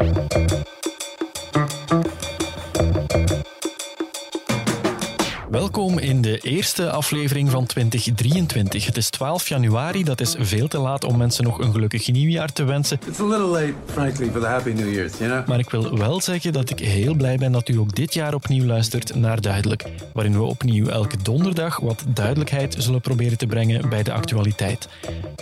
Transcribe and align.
Thank 0.00 0.34
you. 0.34 0.49
Welkom 5.50 5.98
in 5.98 6.20
de 6.20 6.38
eerste 6.38 6.90
aflevering 6.90 7.50
van 7.50 7.66
2023. 7.66 8.86
Het 8.86 8.96
is 8.96 9.10
12 9.10 9.48
januari, 9.48 10.04
dat 10.04 10.20
is 10.20 10.34
veel 10.38 10.68
te 10.68 10.78
laat 10.78 11.04
om 11.04 11.16
mensen 11.16 11.44
nog 11.44 11.58
een 11.58 11.72
gelukkig 11.72 12.12
nieuwjaar 12.12 12.52
te 12.52 12.64
wensen. 12.64 12.98
It's 13.06 13.20
a 13.20 13.24
little 13.24 13.46
late, 13.46 13.72
frankly, 13.86 14.30
for 14.30 14.40
the 14.40 14.46
Happy 14.46 14.70
New 14.70 14.92
Year, 14.92 15.10
you 15.18 15.30
know? 15.30 15.46
Maar 15.46 15.58
ik 15.58 15.70
wil 15.70 15.98
wel 15.98 16.20
zeggen 16.20 16.52
dat 16.52 16.70
ik 16.70 16.78
heel 16.78 17.14
blij 17.14 17.36
ben 17.36 17.52
dat 17.52 17.68
u 17.68 17.78
ook 17.78 17.94
dit 17.94 18.14
jaar 18.14 18.34
opnieuw 18.34 18.64
luistert 18.64 19.14
naar 19.14 19.40
Duidelijk, 19.40 19.84
waarin 20.12 20.32
we 20.32 20.42
opnieuw 20.42 20.86
elke 20.86 21.16
donderdag 21.22 21.80
wat 21.80 22.04
duidelijkheid 22.06 22.74
zullen 22.78 23.00
proberen 23.00 23.38
te 23.38 23.46
brengen 23.46 23.88
bij 23.88 24.02
de 24.02 24.12
actualiteit. 24.12 24.88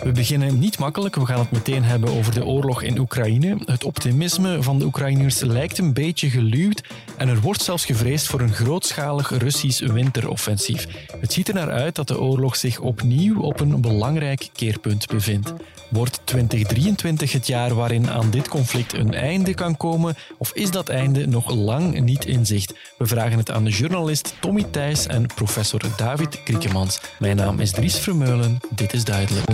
We 0.03 0.11
beginnen 0.11 0.59
niet 0.59 0.79
makkelijk, 0.79 1.15
we 1.15 1.25
gaan 1.25 1.39
het 1.39 1.51
meteen 1.51 1.83
hebben 1.83 2.09
over 2.17 2.33
de 2.33 2.45
oorlog 2.45 2.81
in 2.81 2.99
Oekraïne. 2.99 3.57
Het 3.65 3.83
optimisme 3.83 4.63
van 4.63 4.79
de 4.79 4.85
Oekraïners 4.85 5.39
lijkt 5.39 5.77
een 5.77 5.93
beetje 5.93 6.29
geluwd 6.29 6.83
en 7.17 7.27
er 7.27 7.41
wordt 7.41 7.61
zelfs 7.61 7.85
gevreesd 7.85 8.27
voor 8.27 8.41
een 8.41 8.53
grootschalig 8.53 9.37
Russisch 9.37 9.81
winteroffensief. 9.99 10.87
Het 11.19 11.33
ziet 11.33 11.47
er 11.47 11.53
naar 11.53 11.71
uit 11.71 11.95
dat 11.95 12.07
de 12.07 12.19
oorlog 12.19 12.55
zich 12.55 12.79
opnieuw 12.79 13.41
op 13.41 13.59
een 13.59 13.81
belangrijk 13.81 14.49
keerpunt 14.53 15.07
bevindt. 15.07 15.53
Wordt 15.89 16.21
2023 16.23 17.31
het 17.31 17.47
jaar 17.47 17.75
waarin 17.75 18.09
aan 18.09 18.29
dit 18.29 18.47
conflict 18.47 18.93
een 18.93 19.13
einde 19.13 19.53
kan 19.53 19.77
komen, 19.77 20.15
of 20.37 20.53
is 20.53 20.71
dat 20.71 20.89
einde 20.89 21.27
nog 21.27 21.51
lang 21.51 21.99
niet 21.99 22.25
in 22.25 22.45
zicht? 22.45 22.73
We 22.97 23.05
vragen 23.05 23.37
het 23.37 23.51
aan 23.51 23.63
de 23.63 23.69
journalist 23.69 24.35
Tommy 24.39 24.63
Thijs 24.71 25.07
en 25.07 25.25
professor 25.35 25.81
David 25.97 26.43
Kriekemans. 26.43 27.01
Mijn 27.19 27.35
naam 27.35 27.59
is 27.59 27.71
Dries 27.71 27.97
Vermeulen, 27.99 28.59
dit 28.69 28.93
is 28.93 29.03
Duidelijk. 29.03 29.45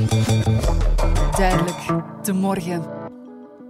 Duidelijk, 1.38 1.78
de 2.24 2.34
morgen. 2.34 3.06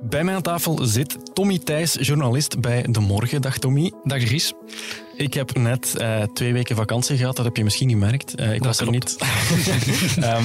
Bij 0.09 0.23
mij 0.23 0.35
aan 0.35 0.41
tafel 0.41 0.85
zit 0.85 1.17
Tommy 1.33 1.59
Thijs, 1.59 1.97
journalist 1.99 2.59
bij 2.59 2.85
De 2.89 2.99
Morgen. 2.99 3.41
Dag 3.41 3.57
Tommy. 3.57 3.91
Dag 4.03 4.19
Dries. 4.19 4.53
Ik 5.17 5.33
heb 5.33 5.57
net 5.57 5.97
eh, 5.97 6.21
twee 6.33 6.53
weken 6.53 6.75
vakantie 6.75 7.17
gehad, 7.17 7.35
dat 7.35 7.45
heb 7.45 7.57
je 7.57 7.63
misschien 7.63 7.89
gemerkt. 7.89 8.39
Uh, 8.39 8.53
ik 8.53 8.57
Dat 8.57 8.65
was 8.65 8.79
er 8.79 8.87
klopt. 8.87 8.93
niet. 8.93 9.17
Ehm, 10.25 10.43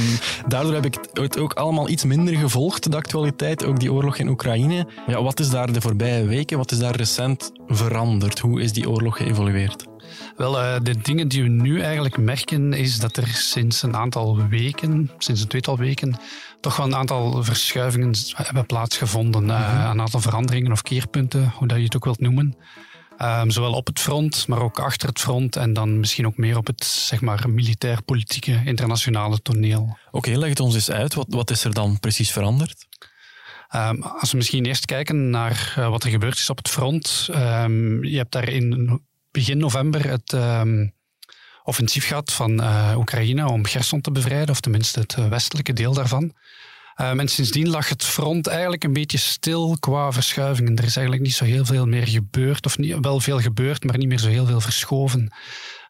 daardoor 0.48 0.74
heb 0.74 0.84
ik 0.84 0.98
het 1.12 1.38
ook 1.38 1.52
allemaal 1.52 1.88
iets 1.88 2.04
minder 2.04 2.36
gevolgd, 2.36 2.90
de 2.90 2.96
actualiteit, 2.96 3.64
ook 3.64 3.80
die 3.80 3.92
oorlog 3.92 4.18
in 4.18 4.28
Oekraïne. 4.28 4.86
Ja, 5.06 5.22
wat 5.22 5.40
is 5.40 5.50
daar 5.50 5.72
de 5.72 5.80
voorbije 5.80 6.24
weken, 6.24 6.58
wat 6.58 6.70
is 6.72 6.78
daar 6.78 6.96
recent 6.96 7.52
veranderd? 7.66 8.38
Hoe 8.38 8.62
is 8.62 8.72
die 8.72 8.90
oorlog 8.90 9.16
geëvolueerd? 9.16 9.88
Wel, 10.36 10.60
eh, 10.60 10.80
de 10.82 10.96
dingen 11.02 11.28
die 11.28 11.42
we 11.42 11.48
nu 11.48 11.80
eigenlijk 11.80 12.18
merken 12.18 12.72
is 12.72 12.98
dat 12.98 13.16
er 13.16 13.26
sinds 13.28 13.82
een 13.82 13.96
aantal 13.96 14.48
weken, 14.48 15.10
sinds 15.18 15.40
een 15.40 15.48
tweetal 15.48 15.76
weken, 15.76 16.16
toch 16.60 16.76
wel 16.76 16.86
een 16.86 16.94
aantal 16.94 17.42
verschuivingen 17.44 18.14
hebben 18.32 18.66
plaatsgevonden. 18.66 19.50
Eh, 19.50 19.88
een 19.92 20.00
aantal 20.00 20.20
veranderingen 20.20 20.72
of 20.72 20.82
keerpunten, 20.82 21.52
hoe 21.56 21.68
dat 21.68 21.78
je 21.78 21.84
het 21.84 21.96
ook 21.96 22.04
wilt 22.04 22.20
noemen. 22.20 22.56
Ehm, 23.20 23.50
zowel 23.50 23.72
op 23.72 23.86
het 23.86 24.00
front, 24.00 24.48
maar 24.48 24.60
ook 24.60 24.78
achter 24.78 25.08
het 25.08 25.20
front 25.20 25.56
en 25.56 25.72
dan 25.72 26.00
misschien 26.00 26.26
ook 26.26 26.36
meer 26.36 26.56
op 26.56 26.66
het 26.66 26.84
zeg 26.84 27.20
maar, 27.20 27.50
militair-politieke 27.50 28.62
internationale 28.64 29.42
toneel. 29.42 29.98
Oké, 30.10 30.30
leg 30.30 30.48
het 30.48 30.60
ons 30.60 30.74
eens 30.74 30.90
uit. 30.90 31.14
Wat, 31.14 31.26
wat 31.28 31.50
is 31.50 31.64
er 31.64 31.74
dan 31.74 32.00
precies 32.00 32.32
veranderd? 32.32 32.86
Ehm, 33.68 34.02
als 34.02 34.30
we 34.30 34.36
misschien 34.36 34.64
eerst 34.64 34.84
kijken 34.84 35.30
naar 35.30 35.74
eh, 35.76 35.88
wat 35.88 36.04
er 36.04 36.10
gebeurd 36.10 36.36
is 36.36 36.50
op 36.50 36.56
het 36.56 36.68
front. 36.68 37.28
ehm, 37.32 38.04
je 38.04 38.16
hebt 38.16 38.32
daar 38.32 38.48
in 38.48 39.00
begin 39.30 39.58
november 39.58 40.08
het 40.08 40.32
offensief 41.70 42.06
gehad 42.06 42.32
van 42.32 42.62
eh, 42.62 42.94
Oekraïne 42.96 43.48
om 43.48 43.66
Gerson 43.66 44.00
te 44.00 44.10
bevrijden, 44.10 44.50
of 44.50 44.60
tenminste 44.60 45.00
het 45.00 45.14
eh, 45.14 45.28
westelijke 45.28 45.72
deel 45.72 45.94
daarvan. 45.94 46.32
Ehm, 47.00 47.20
en 47.20 47.28
sindsdien 47.28 47.68
lag 47.68 47.88
het 47.88 48.04
front 48.04 48.46
eigenlijk 48.46 48.84
een 48.84 48.92
beetje 48.92 49.18
stil 49.18 49.76
qua 49.80 50.12
verschuivingen. 50.12 50.76
Er 50.76 50.84
is 50.84 50.96
eigenlijk 50.96 51.26
niet 51.26 51.34
zo 51.34 51.44
heel 51.44 51.64
veel 51.64 51.86
meer 51.86 52.06
gebeurd, 52.06 52.66
of 52.66 52.78
niet, 52.78 52.96
wel 53.00 53.20
veel 53.20 53.40
gebeurd, 53.40 53.84
maar 53.84 53.98
niet 53.98 54.08
meer 54.08 54.18
zo 54.18 54.28
heel 54.28 54.46
veel 54.46 54.60
verschoven. 54.60 55.32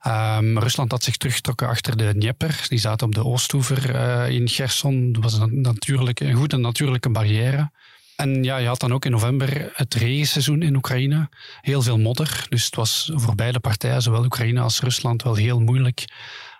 Ehm, 0.00 0.58
Rusland 0.58 0.90
had 0.90 1.04
zich 1.04 1.16
teruggetrokken 1.16 1.68
achter 1.68 1.96
de 1.96 2.12
Dnieper. 2.12 2.64
Die 2.68 2.78
zaten 2.78 3.06
op 3.06 3.14
de 3.14 3.24
oostoever 3.24 3.94
eh, 3.94 4.28
in 4.28 4.48
Gerson. 4.48 5.12
Dat 5.12 5.22
was 5.22 5.34
een, 5.34 5.60
natuurlijke, 5.60 6.24
een 6.24 6.34
goede 6.34 6.56
natuurlijke 6.56 7.10
barrière. 7.10 7.70
En 8.16 8.44
ja, 8.44 8.56
je 8.56 8.66
had 8.66 8.80
dan 8.80 8.92
ook 8.92 9.04
in 9.04 9.10
november 9.10 9.70
het 9.74 9.94
regenseizoen 9.94 10.62
in 10.62 10.76
Oekraïne. 10.76 11.28
Heel 11.60 11.82
veel 11.82 11.98
modder. 11.98 12.46
Dus 12.48 12.64
het 12.64 12.74
was 12.74 13.10
voor 13.14 13.34
beide 13.34 13.60
partijen, 13.60 14.02
zowel 14.02 14.24
Oekraïne 14.24 14.60
als 14.60 14.80
Rusland, 14.80 15.22
wel 15.22 15.34
heel 15.34 15.60
moeilijk 15.60 16.04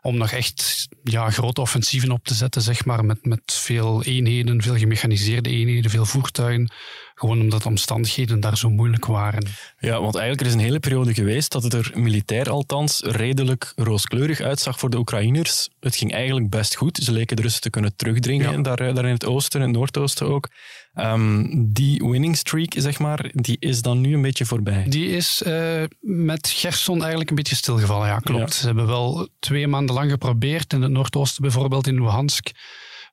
om 0.02 0.16
nog 0.16 0.30
echt 0.30 0.88
ja, 1.02 1.30
grote 1.30 1.60
offensieven 1.60 2.10
op 2.10 2.24
te 2.24 2.34
zetten, 2.34 2.62
zeg 2.62 2.84
maar, 2.84 3.04
met, 3.04 3.24
met 3.24 3.40
veel 3.44 4.02
eenheden, 4.02 4.62
veel 4.62 4.76
gemechaniseerde 4.76 5.50
eenheden, 5.50 5.90
veel 5.90 6.04
voertuigen. 6.06 6.72
Gewoon 7.14 7.40
omdat 7.40 7.62
de 7.62 7.68
omstandigheden 7.68 8.40
daar 8.40 8.56
zo 8.58 8.70
moeilijk 8.70 9.06
waren. 9.06 9.46
Ja, 9.78 10.00
want 10.00 10.14
eigenlijk 10.14 10.40
er 10.40 10.46
is 10.46 10.52
een 10.52 10.66
hele 10.66 10.80
periode 10.80 11.14
geweest 11.14 11.52
dat 11.52 11.62
het 11.62 11.72
er 11.72 11.90
militair 11.94 12.50
althans 12.50 13.00
redelijk 13.00 13.72
rooskleurig 13.76 14.40
uitzag 14.40 14.78
voor 14.78 14.90
de 14.90 14.96
Oekraïners. 14.98 15.68
Het 15.80 15.96
ging 15.96 16.12
eigenlijk 16.12 16.50
best 16.50 16.76
goed. 16.76 16.96
Ze 17.02 17.12
leken 17.12 17.36
de 17.36 17.42
Russen 17.42 17.60
te 17.62 17.70
kunnen 17.70 17.96
terugdringen, 17.96 18.52
Ja. 18.52 18.62
daar, 18.62 18.80
eh, 18.80 18.94
daar 18.94 19.04
in 19.04 19.12
het 19.12 19.26
oosten 19.26 19.60
en 19.60 19.66
het 19.66 19.76
noordoosten 19.76 20.26
ook. 20.26 20.48
Ehm, 20.94 21.44
die 21.66 22.02
winning 22.04 22.36
streak, 22.36 22.72
zeg 22.76 22.98
maar, 22.98 23.30
die 23.32 23.56
is 23.60 23.82
dan 23.82 24.00
nu 24.00 24.14
een 24.14 24.22
beetje 24.22 24.46
voorbij. 24.46 24.84
Die 24.88 25.08
is 25.08 25.42
eh, 25.42 25.82
met 26.00 26.48
Gerson 26.48 26.98
eigenlijk 26.98 27.30
een 27.30 27.36
beetje 27.36 27.56
stilgevallen, 27.56 28.06
ja, 28.06 28.18
klopt. 28.18 28.54
Ja. 28.54 28.60
Ze 28.60 28.66
hebben 28.66 28.86
wel 28.86 29.28
twee 29.38 29.66
maanden 29.66 29.94
lang 29.94 30.10
geprobeerd, 30.10 30.72
in 30.72 30.82
het 30.82 30.90
noordoosten 30.90 31.42
bijvoorbeeld, 31.42 31.86
in 31.86 31.94
Luhansk, 31.94 32.50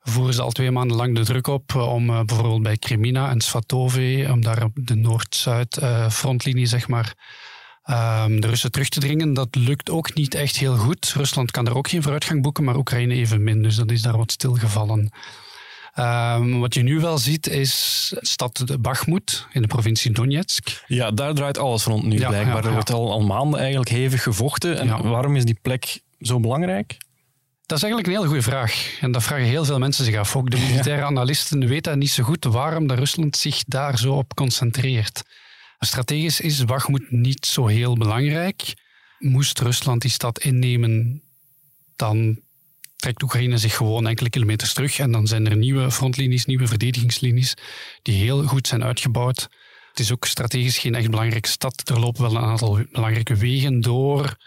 voeren 0.10 0.34
ze 0.34 0.42
al 0.42 0.52
twee 0.52 0.72
maanden 0.72 0.98
lang 0.98 1.16
de 1.16 1.24
druk 1.24 1.48
op 1.48 1.76
eh, 1.76 1.94
om 1.94 2.10
eh, 2.10 2.22
bijvoorbeeld 2.24 2.64
bij 2.64 2.78
Kremina 2.78 3.30
en 3.30 3.42
Svatove, 3.42 4.28
om 4.32 4.42
daar 4.42 4.64
op 4.64 4.72
de 4.74 4.96
Noord-Zuid 4.96 5.78
eh, 5.78 6.10
frontlinie, 6.10 6.66
zeg 6.66 6.88
maar, 6.88 7.14
ehm, 7.84 8.40
de 8.40 8.48
Russen 8.48 8.72
terug 8.72 8.90
te 8.90 9.00
dringen. 9.00 9.34
Dat 9.34 9.56
lukt 9.56 9.90
ook 9.90 10.14
niet 10.14 10.34
echt 10.36 10.58
heel 10.58 10.78
goed. 10.78 11.14
Rusland 11.16 11.52
kan 11.52 11.68
er 11.68 11.76
ook 11.76 11.90
geen 11.90 12.02
vooruitgang 12.02 12.42
boeken, 12.42 12.64
maar 12.64 12.76
Oekraïne 12.76 13.14
evenmin, 13.14 13.62
dus 13.62 13.76
dat 13.76 13.92
is 13.92 14.02
daar 14.02 14.18
wat 14.18 14.32
stilgevallen. 14.32 15.12
Ehm, 15.98 16.58
wat 16.60 16.74
je 16.74 16.82
nu 16.84 17.00
wel 17.00 17.18
ziet 17.18 17.48
is 17.48 18.14
stad 18.20 18.82
Bakhmut 18.82 19.46
in 19.54 19.62
de 19.62 19.68
provincie 19.68 20.12
Donetsk. 20.12 20.84
Ja, 20.88 21.12
daar 21.12 21.34
draait 21.34 21.58
alles 21.58 21.84
rond 21.84 22.04
nu 22.04 22.18
Ja, 22.20 22.28
blijkbaar. 22.28 22.62
ja, 22.62 22.68
Er 22.68 22.74
wordt 22.74 22.92
al, 22.92 23.12
al 23.12 23.22
maanden 23.22 23.60
eigenlijk 23.60 23.90
hevig 23.90 24.24
gevochten. 24.24 24.80
En 24.80 25.10
waarom 25.10 25.36
is 25.36 25.46
die 25.46 25.60
plek 25.62 26.00
zo 26.20 26.40
belangrijk? 26.40 26.98
Dat 27.66 27.78
is 27.78 27.84
eigenlijk 27.84 28.08
een 28.14 28.20
hele 28.20 28.28
goede 28.34 28.50
vraag. 28.52 28.98
En 29.02 29.12
dat 29.12 29.24
vragen 29.24 29.46
heel 29.46 29.66
veel 29.66 29.80
mensen 29.80 30.06
zich 30.06 30.16
af. 30.16 30.36
Ook 30.36 30.50
de 30.52 30.58
militaire 30.58 31.06
analisten 31.06 31.68
weten 31.68 31.98
niet 32.00 32.10
zo 32.12 32.24
goed 32.24 32.44
waarom 32.44 32.88
dat 32.88 32.98
Rusland 32.98 33.38
zich 33.38 33.64
daar 33.64 33.98
zo 33.98 34.14
op 34.14 34.34
concentreert. 34.36 35.24
Strategisch 35.80 36.40
is 36.40 36.66
Bakhmut 36.66 37.12
niet 37.12 37.46
zo 37.46 37.68
heel 37.68 37.96
belangrijk. 37.98 38.74
Moest 39.20 39.60
Rusland 39.60 40.02
die 40.02 40.12
stad 40.12 40.40
innemen, 40.40 41.22
dan 41.96 42.40
trekt 42.98 43.24
Oekraïne 43.24 43.58
zich 43.58 43.76
gewoon 43.76 44.08
enkele 44.08 44.30
kilometers 44.30 44.74
terug. 44.74 45.00
En 45.00 45.12
dan 45.12 45.28
zijn 45.28 45.48
er 45.48 45.58
nieuwe 45.58 45.92
frontlinies, 45.92 46.46
nieuwe 46.46 46.68
verdedigingslinies, 46.68 47.54
die 48.02 48.16
heel 48.24 48.44
goed 48.44 48.68
zijn 48.68 48.84
uitgebouwd. 48.84 49.50
Het 49.90 50.00
is 50.00 50.12
ook 50.12 50.26
strategisch 50.26 50.78
geen 50.78 50.96
echt 50.96 51.10
belangrijke 51.10 51.50
stad. 51.50 51.90
Er 51.90 52.00
lopen 52.00 52.22
wel 52.22 52.36
een 52.36 52.50
aantal 52.50 52.80
belangrijke 52.92 53.36
wegen 53.36 53.82
door. 53.82 54.38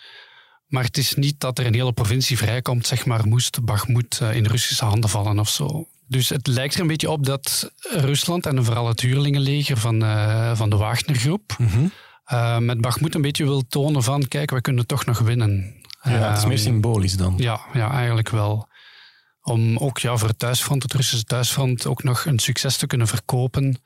Maar 0.66 0.84
het 0.84 0.97
is 0.97 1.15
niet 1.15 1.41
dat 1.41 1.59
er 1.59 1.66
een 1.66 1.75
hele 1.75 1.93
provincie 1.93 2.37
vrijkomt, 2.37 2.87
zeg 2.87 3.06
maar, 3.06 3.27
moest 3.28 3.65
Bakhmut 3.65 4.19
eh, 4.22 4.34
in 4.34 4.47
Russische 4.47 4.84
handen 4.84 5.11
vallen 5.11 5.38
of 5.38 5.49
zo. 5.49 5.88
Dus 6.06 6.28
het 6.28 6.47
lijkt 6.47 6.75
er 6.75 6.81
een 6.81 6.87
beetje 6.87 7.11
op 7.11 7.27
dat 7.27 7.72
Rusland 7.91 8.47
en 8.47 8.65
vooral 8.65 8.88
het 8.88 9.00
huurlingenleger 9.00 9.77
van, 9.77 10.03
eh, 10.03 10.56
van 10.56 10.71
de 10.71 10.77
Wagnergroep 10.77 11.56
eh, 12.25 12.59
met 12.59 12.81
Bakhmut 12.81 13.15
een 13.15 13.22
beetje 13.22 13.44
wil 13.44 13.67
tonen 13.67 14.03
van, 14.03 14.28
kijk, 14.28 14.50
we 14.50 14.61
kunnen 14.61 14.87
toch 14.87 15.05
nog 15.05 15.19
winnen. 15.19 15.79
Ja, 16.03 16.28
het 16.28 16.38
is 16.38 16.44
meer 16.44 16.59
symbolisch 16.59 17.16
dan. 17.16 17.34
ja, 17.37 17.61
ja, 17.72 17.91
eigenlijk 17.91 18.28
wel. 18.28 18.69
Om 19.43 19.77
ook 19.78 19.99
ja, 19.99 20.16
voor 20.16 20.28
het 20.28 20.38
thuisfront, 20.38 20.83
het 20.83 20.93
Russische 20.93 21.25
thuisfront, 21.25 21.87
ook 21.87 22.03
nog 22.03 22.25
een 22.25 22.38
succes 22.38 22.77
te 22.77 22.87
kunnen 22.87 23.06
verkopen. 23.06 23.81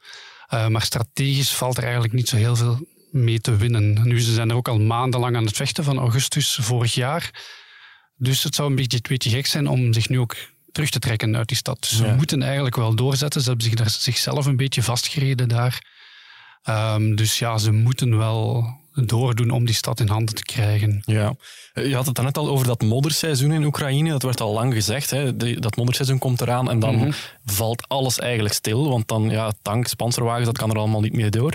Eh, 0.47 0.69
maar 0.69 0.83
strategisch 0.83 1.53
valt 1.53 1.77
er 1.77 1.83
eigenlijk 1.83 2.13
niet 2.13 2.29
zo 2.29 2.37
heel 2.37 2.57
veel 2.57 2.87
mee 3.11 3.41
te 3.41 3.57
winnen. 3.57 4.09
Nu, 4.09 4.21
ze 4.21 4.33
zijn 4.33 4.51
er 4.51 4.57
ook 4.57 4.69
al 4.69 4.79
maandenlang 4.79 5.37
aan 5.37 5.45
het 5.45 5.57
vechten 5.57 5.85
van 5.85 5.99
augustus 5.99 6.59
vorig 6.61 6.95
jaar. 6.95 7.31
Dus 8.17 8.43
het 8.43 8.55
zou 8.55 8.69
een 8.71 8.77
beetje, 8.77 8.97
een 8.97 9.09
beetje 9.09 9.31
gek 9.31 9.47
zijn 9.47 9.69
om 9.69 9.93
zich 9.93 10.09
nu 10.09 10.19
ook 10.19 10.37
terug 10.73 10.91
te 10.91 10.99
trekken 10.99 11.37
uit 11.37 11.49
die 11.49 11.57
stad. 11.57 11.81
Dus 11.81 12.17
moeten 12.17 12.43
eigenlijk 12.43 12.77
wel 12.77 12.95
doorzetten. 12.95 13.41
Ze 13.41 13.49
hebben 13.49 13.67
zich 13.67 13.75
daar 13.75 13.91
zichzelf 13.91 14.47
een 14.47 14.57
beetje 14.57 14.83
vastgereden 14.83 15.49
daar. 15.49 15.87
Ehm, 16.63 17.15
dus 17.15 17.39
ja, 17.39 17.59
ze 17.59 17.73
moeten 17.73 18.19
wel 18.19 18.67
doordoen 18.95 19.51
om 19.51 19.65
die 19.67 19.75
stad 19.75 20.01
in 20.01 20.09
handen 20.09 20.35
te 20.35 20.43
krijgen. 20.43 21.03
Ja. 21.05 21.35
Eh, 21.73 21.87
Je 21.87 21.95
had 21.95 22.07
het 22.07 22.23
net 22.23 22.39
al 22.39 22.49
over 22.49 22.67
dat 22.67 22.83
modderseizoen 22.83 23.53
in 23.53 23.65
Oekraïne. 23.65 24.11
Dat 24.11 24.23
werd 24.23 24.41
al 24.41 24.53
lang 24.53 24.73
gezegd. 24.75 25.11
Hè. 25.11 25.37
De- 25.37 25.61
dat 25.61 25.77
modderseizoen 25.77 26.19
komt 26.19 26.41
eraan 26.41 26.71
en 26.71 26.79
dan 26.79 26.95
Mhm. 26.97 27.11
valt 27.45 27.89
alles 27.89 28.19
eigenlijk 28.19 28.55
stil. 28.55 28.89
Want 28.89 29.09
dan, 29.09 29.31
ja, 29.31 29.53
tanks, 29.63 29.95
panzerwagens, 29.95 30.47
dat 30.47 30.59
kan 30.59 30.71
er 30.71 30.79
allemaal 30.79 31.01
niet 31.01 31.13
meer 31.17 31.31
door. 31.31 31.53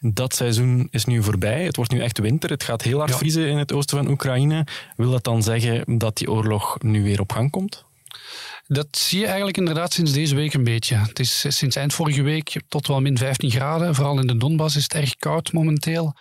Dat 0.00 0.34
seizoen 0.34 0.88
is 0.90 1.04
nu 1.04 1.22
voorbij. 1.22 1.64
Het 1.64 1.76
wordt 1.76 1.90
nu 1.92 2.00
echt 2.00 2.18
winter. 2.18 2.50
Het 2.50 2.62
gaat 2.62 2.82
heel 2.82 2.98
hard 2.98 3.10
Ja. 3.10 3.16
vriezen 3.16 3.48
in 3.48 3.56
het 3.56 3.72
oosten 3.72 3.96
van 3.98 4.08
Oekraïne. 4.08 4.66
Wil 4.96 5.10
dat 5.10 5.24
dan 5.24 5.42
zeggen 5.42 5.98
dat 5.98 6.16
die 6.16 6.30
oorlog 6.30 6.76
nu 6.82 7.02
weer 7.02 7.20
op 7.20 7.32
gang 7.32 7.50
komt? 7.50 7.84
Dat 8.66 8.86
zie 8.90 9.18
je 9.20 9.26
eigenlijk 9.26 9.56
inderdaad 9.56 9.92
sinds 9.92 10.12
deze 10.12 10.34
week 10.34 10.54
een 10.54 10.64
beetje. 10.64 10.96
Het 10.96 11.18
is 11.18 11.44
sinds 11.48 11.76
eind 11.76 11.94
vorige 11.94 12.22
week 12.22 12.60
tot 12.68 12.86
wel 12.86 13.00
min 13.00 13.18
15 13.18 13.50
graden. 13.50 13.94
Vooral 13.94 14.18
in 14.20 14.26
de 14.26 14.36
Donbass 14.36 14.76
is 14.76 14.82
het 14.82 14.94
erg 14.94 15.16
koud 15.16 15.52
momenteel. 15.52 16.14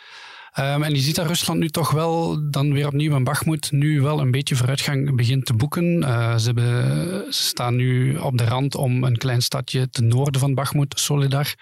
Um, 0.59 0.83
en 0.83 0.95
je 0.95 1.01
ziet 1.01 1.15
dat 1.15 1.27
Rusland 1.27 1.59
nu 1.59 1.69
toch 1.69 1.91
wel 1.91 2.39
dan 2.49 2.73
weer 2.73 2.87
opnieuw 2.87 3.15
in 3.15 3.23
Bachmoed 3.23 3.71
nu 3.71 4.01
wel 4.01 4.19
een 4.19 4.31
beetje 4.31 4.55
vooruitgang 4.55 5.15
begint 5.15 5.45
te 5.45 5.53
boeken. 5.53 6.01
Uh, 6.01 6.37
ze, 6.37 6.45
hebben, 6.45 7.33
ze, 7.33 7.43
staan 7.43 7.75
nu 7.75 8.17
op 8.17 8.37
de 8.37 8.43
rand 8.43 8.75
om 8.75 9.03
een 9.03 9.17
klein 9.17 9.41
stadje 9.41 9.89
ten 9.89 10.07
noorden 10.07 10.41
van 10.41 10.53
Bachmoed, 10.53 10.99
Solidar, 10.99 11.55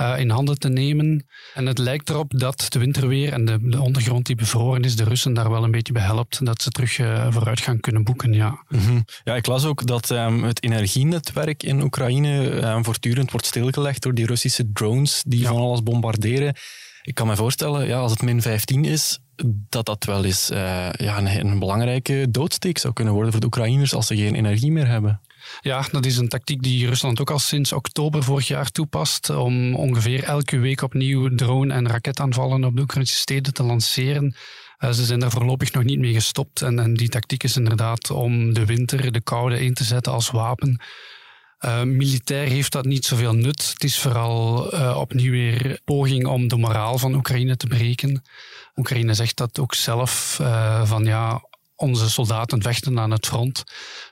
uh, 0.00 0.18
in 0.18 0.30
handen 0.30 0.58
te 0.58 0.68
nemen. 0.68 1.26
En 1.54 1.66
het 1.66 1.78
lijkt 1.78 2.10
erop 2.10 2.38
dat 2.38 2.66
de 2.68 2.78
winterweer 2.78 3.32
en 3.32 3.44
de, 3.44 3.58
de, 3.60 3.80
ondergrond 3.80 4.26
die 4.26 4.36
bevroren 4.36 4.82
is, 4.82 4.96
de 4.96 5.04
Russen 5.04 5.34
daar 5.34 5.50
wel 5.50 5.64
een 5.64 5.70
beetje 5.70 5.92
bij 5.92 6.02
helpt. 6.02 6.44
Dat 6.44 6.62
ze 6.62 6.70
terug 6.70 6.98
uh, 6.98 7.26
vooruitgang 7.30 7.80
kunnen 7.80 8.04
boeken, 8.04 8.32
ja. 8.32 8.64
Mm 8.68 8.78
-hmm. 8.78 9.04
Ja, 9.24 9.34
ik 9.34 9.46
las 9.46 9.64
ook 9.64 9.86
dat 9.86 10.10
um, 10.10 10.44
het 10.44 10.62
energienetwerk 10.62 11.62
in 11.62 11.82
Oekraïne 11.82 12.62
um, 12.70 12.84
voortdurend 12.84 13.30
wordt 13.30 13.46
stilgelegd 13.46 14.02
door 14.02 14.14
die 14.14 14.26
Russische 14.26 14.72
drones 14.72 15.22
die 15.26 15.40
ja. 15.40 15.48
van 15.48 15.56
alles 15.56 15.82
bombarderen. 15.82 16.54
Ik 17.02 17.14
kan 17.14 17.26
me 17.26 17.36
voorstellen, 17.36 17.86
ja, 17.86 17.98
als 17.98 18.10
het 18.10 18.22
min 18.22 18.42
15 18.42 18.84
is, 18.84 19.18
dat 19.68 19.86
dat 19.86 20.04
wel 20.04 20.24
eens 20.24 20.50
uh, 20.50 20.58
ja, 20.92 21.18
een, 21.18 21.46
een, 21.46 21.58
belangrijke 21.58 22.26
doodsteek 22.30 22.78
zou 22.78 22.92
kunnen 22.92 23.14
worden 23.14 23.32
voor 23.32 23.40
de 23.40 23.46
Oekraïners 23.46 23.94
als 23.94 24.06
ze 24.06 24.16
geen 24.16 24.34
energie 24.34 24.72
meer 24.72 24.86
hebben. 24.86 25.20
Ja, 25.60 25.84
dat 25.90 26.06
is 26.06 26.16
een 26.16 26.28
tactiek 26.28 26.62
die 26.62 26.86
Rusland 26.86 27.20
ook 27.20 27.30
al 27.30 27.38
sinds 27.38 27.72
oktober 27.72 28.22
vorig 28.22 28.48
jaar 28.48 28.70
toepast. 28.70 29.30
Om 29.30 29.74
ongeveer 29.74 30.24
elke 30.24 30.58
week 30.58 30.82
opnieuw 30.82 31.34
drone- 31.34 31.74
en 31.74 31.88
raketaanvallen 31.88 32.64
op 32.64 32.76
de 32.76 32.82
Oekraïnse 32.82 33.14
steden 33.14 33.54
te 33.54 33.62
lanceren. 33.62 34.34
Uh, 34.78 34.90
ze 34.90 35.04
zijn 35.04 35.20
daar 35.20 35.30
voorlopig 35.30 35.72
nog 35.72 35.84
niet 35.84 35.98
mee 35.98 36.12
gestopt. 36.12 36.62
En, 36.62 36.78
en 36.78 36.94
die 36.94 37.08
tactiek 37.08 37.42
is 37.42 37.56
inderdaad 37.56 38.10
om 38.10 38.54
de 38.54 38.66
winter, 38.66 39.12
de 39.12 39.22
koude 39.22 39.64
in 39.64 39.74
te 39.74 39.84
zetten 39.84 40.12
als 40.12 40.30
wapen. 40.30 40.80
Uh, 41.64 41.82
militair 41.82 42.48
heeft 42.48 42.72
dat 42.72 42.84
niet 42.84 43.04
zoveel 43.04 43.32
nut. 43.32 43.70
Het 43.72 43.84
is 43.84 43.98
vooral 43.98 44.74
uh, 44.74 44.96
opnieuw 44.96 45.30
weer 45.30 45.80
poging 45.84 46.26
om 46.26 46.48
de 46.48 46.56
moraal 46.56 46.98
van 46.98 47.14
Oekraïne 47.14 47.56
te 47.56 47.66
breken. 47.66 48.22
Oekraïne 48.76 49.14
zegt 49.14 49.36
dat 49.36 49.58
ook 49.58 49.74
zelf 49.74 50.38
uh, 50.40 50.84
van 50.84 51.04
ja, 51.04 51.42
onze 51.76 52.10
soldaten 52.10 52.62
vechten 52.62 52.98
aan 52.98 53.10
het 53.10 53.26
front, 53.26 53.64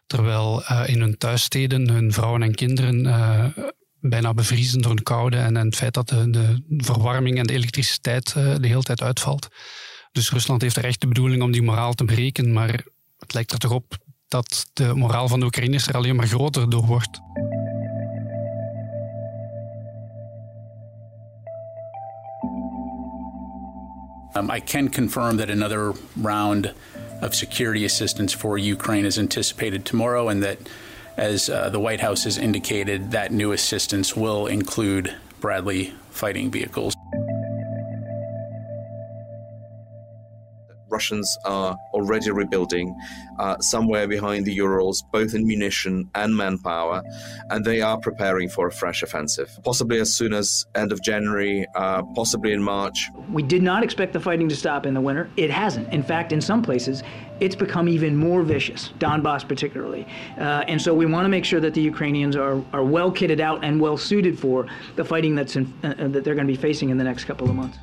terwijl 0.06 0.62
in 0.86 1.00
hun 1.00 1.18
thuissteden 1.18 1.88
hun 1.88 2.12
vrouwen 2.12 2.42
en 2.42 2.54
kinderen 2.54 3.02
bijna 4.00 4.34
bevriezen 4.34 4.80
door 4.80 4.96
de 4.96 5.02
koude 5.02 5.36
en, 5.36 5.56
en 5.56 5.66
het 5.66 5.76
feit 5.76 5.94
dat 5.94 6.08
de, 6.08 6.30
de 6.30 6.62
verwarming 6.66 7.38
en 7.38 7.46
de 7.46 7.52
elektriciteit 7.52 8.32
de 8.32 8.66
hele 8.66 8.82
tijd 8.82 9.02
uitvalt. 9.02 9.48
Dus 10.12 10.30
Rusland 10.30 10.62
heeft 10.62 10.76
er 10.76 10.84
echt 10.84 11.00
de 11.00 11.08
bedoeling 11.08 11.42
om 11.42 11.52
die 11.52 11.62
moraal 11.62 11.94
te 11.94 12.04
breken, 12.04 12.52
maar 12.52 12.84
het 13.18 13.34
lijkt 13.34 13.52
er 13.52 13.58
toch 13.58 13.72
op 13.72 13.98
dat 14.30 14.66
de 14.72 14.94
moraal 14.94 15.28
van 15.28 15.40
de 15.40 15.46
Oekraïners 15.46 15.88
er 15.88 15.94
alleen 15.94 16.16
maar 16.16 16.26
groter 16.26 16.70
door 16.70 16.86
wordt. 16.86 17.20
Um, 24.36 24.50
I 24.50 24.60
can 24.60 24.90
confirm 24.90 25.36
that 25.36 25.50
another 25.50 25.92
round 26.22 26.72
of 27.20 27.34
security 27.34 27.84
assistance 27.84 28.36
for 28.36 28.58
Ukraine 28.58 29.06
is 29.06 29.18
anticipated 29.18 29.84
tomorrow, 29.84 30.28
and 30.28 30.42
that, 30.42 30.56
as 31.16 31.48
uh, 31.48 31.68
the 31.70 31.80
White 31.80 32.00
House 32.00 32.24
has 32.24 32.38
indicated, 32.38 33.10
that 33.10 33.30
new 33.30 33.52
assistance 33.52 34.14
will 34.20 34.46
include 34.46 35.16
Bradley 35.40 35.92
fighting 36.10 36.50
vehicles. 36.50 36.99
Russians 41.00 41.38
are 41.46 41.78
already 41.94 42.30
rebuilding 42.30 42.94
uh, 43.38 43.56
somewhere 43.60 44.06
behind 44.06 44.44
the 44.44 44.52
Urals, 44.52 45.02
both 45.10 45.32
in 45.34 45.46
munition 45.46 46.10
and 46.14 46.36
manpower, 46.36 47.02
and 47.48 47.64
they 47.64 47.80
are 47.80 47.98
preparing 47.98 48.50
for 48.50 48.66
a 48.66 48.70
fresh 48.70 49.02
offensive, 49.02 49.48
possibly 49.64 49.98
as 49.98 50.12
soon 50.12 50.34
as 50.34 50.66
end 50.74 50.92
of 50.92 51.02
January, 51.02 51.66
uh, 51.74 52.02
possibly 52.14 52.52
in 52.52 52.62
March. 52.62 53.08
We 53.32 53.42
did 53.42 53.62
not 53.62 53.82
expect 53.82 54.12
the 54.12 54.20
fighting 54.20 54.46
to 54.50 54.54
stop 54.54 54.84
in 54.84 54.92
the 54.92 55.00
winter. 55.00 55.30
It 55.38 55.50
hasn't. 55.50 55.90
In 55.90 56.02
fact, 56.02 56.32
in 56.32 56.42
some 56.42 56.60
places, 56.60 57.02
it's 57.40 57.56
become 57.56 57.88
even 57.88 58.14
more 58.14 58.42
vicious, 58.42 58.92
Donbass 58.98 59.48
particularly. 59.48 60.06
Uh, 60.36 60.64
and 60.68 60.82
so 60.82 60.92
we 60.92 61.06
want 61.06 61.24
to 61.24 61.30
make 61.30 61.46
sure 61.46 61.60
that 61.60 61.72
the 61.72 61.80
Ukrainians 61.80 62.36
are, 62.36 62.62
are 62.74 62.84
well 62.84 63.10
kitted 63.10 63.40
out 63.40 63.64
and 63.64 63.80
well 63.80 63.96
suited 63.96 64.38
for 64.38 64.66
the 64.96 65.04
fighting 65.06 65.34
that's 65.34 65.56
in, 65.56 65.72
uh, 65.82 66.08
that 66.08 66.24
they're 66.24 66.34
going 66.34 66.46
to 66.46 66.52
be 66.52 66.62
facing 66.68 66.90
in 66.90 66.98
the 66.98 67.04
next 67.04 67.24
couple 67.24 67.48
of 67.48 67.56
months. 67.56 67.78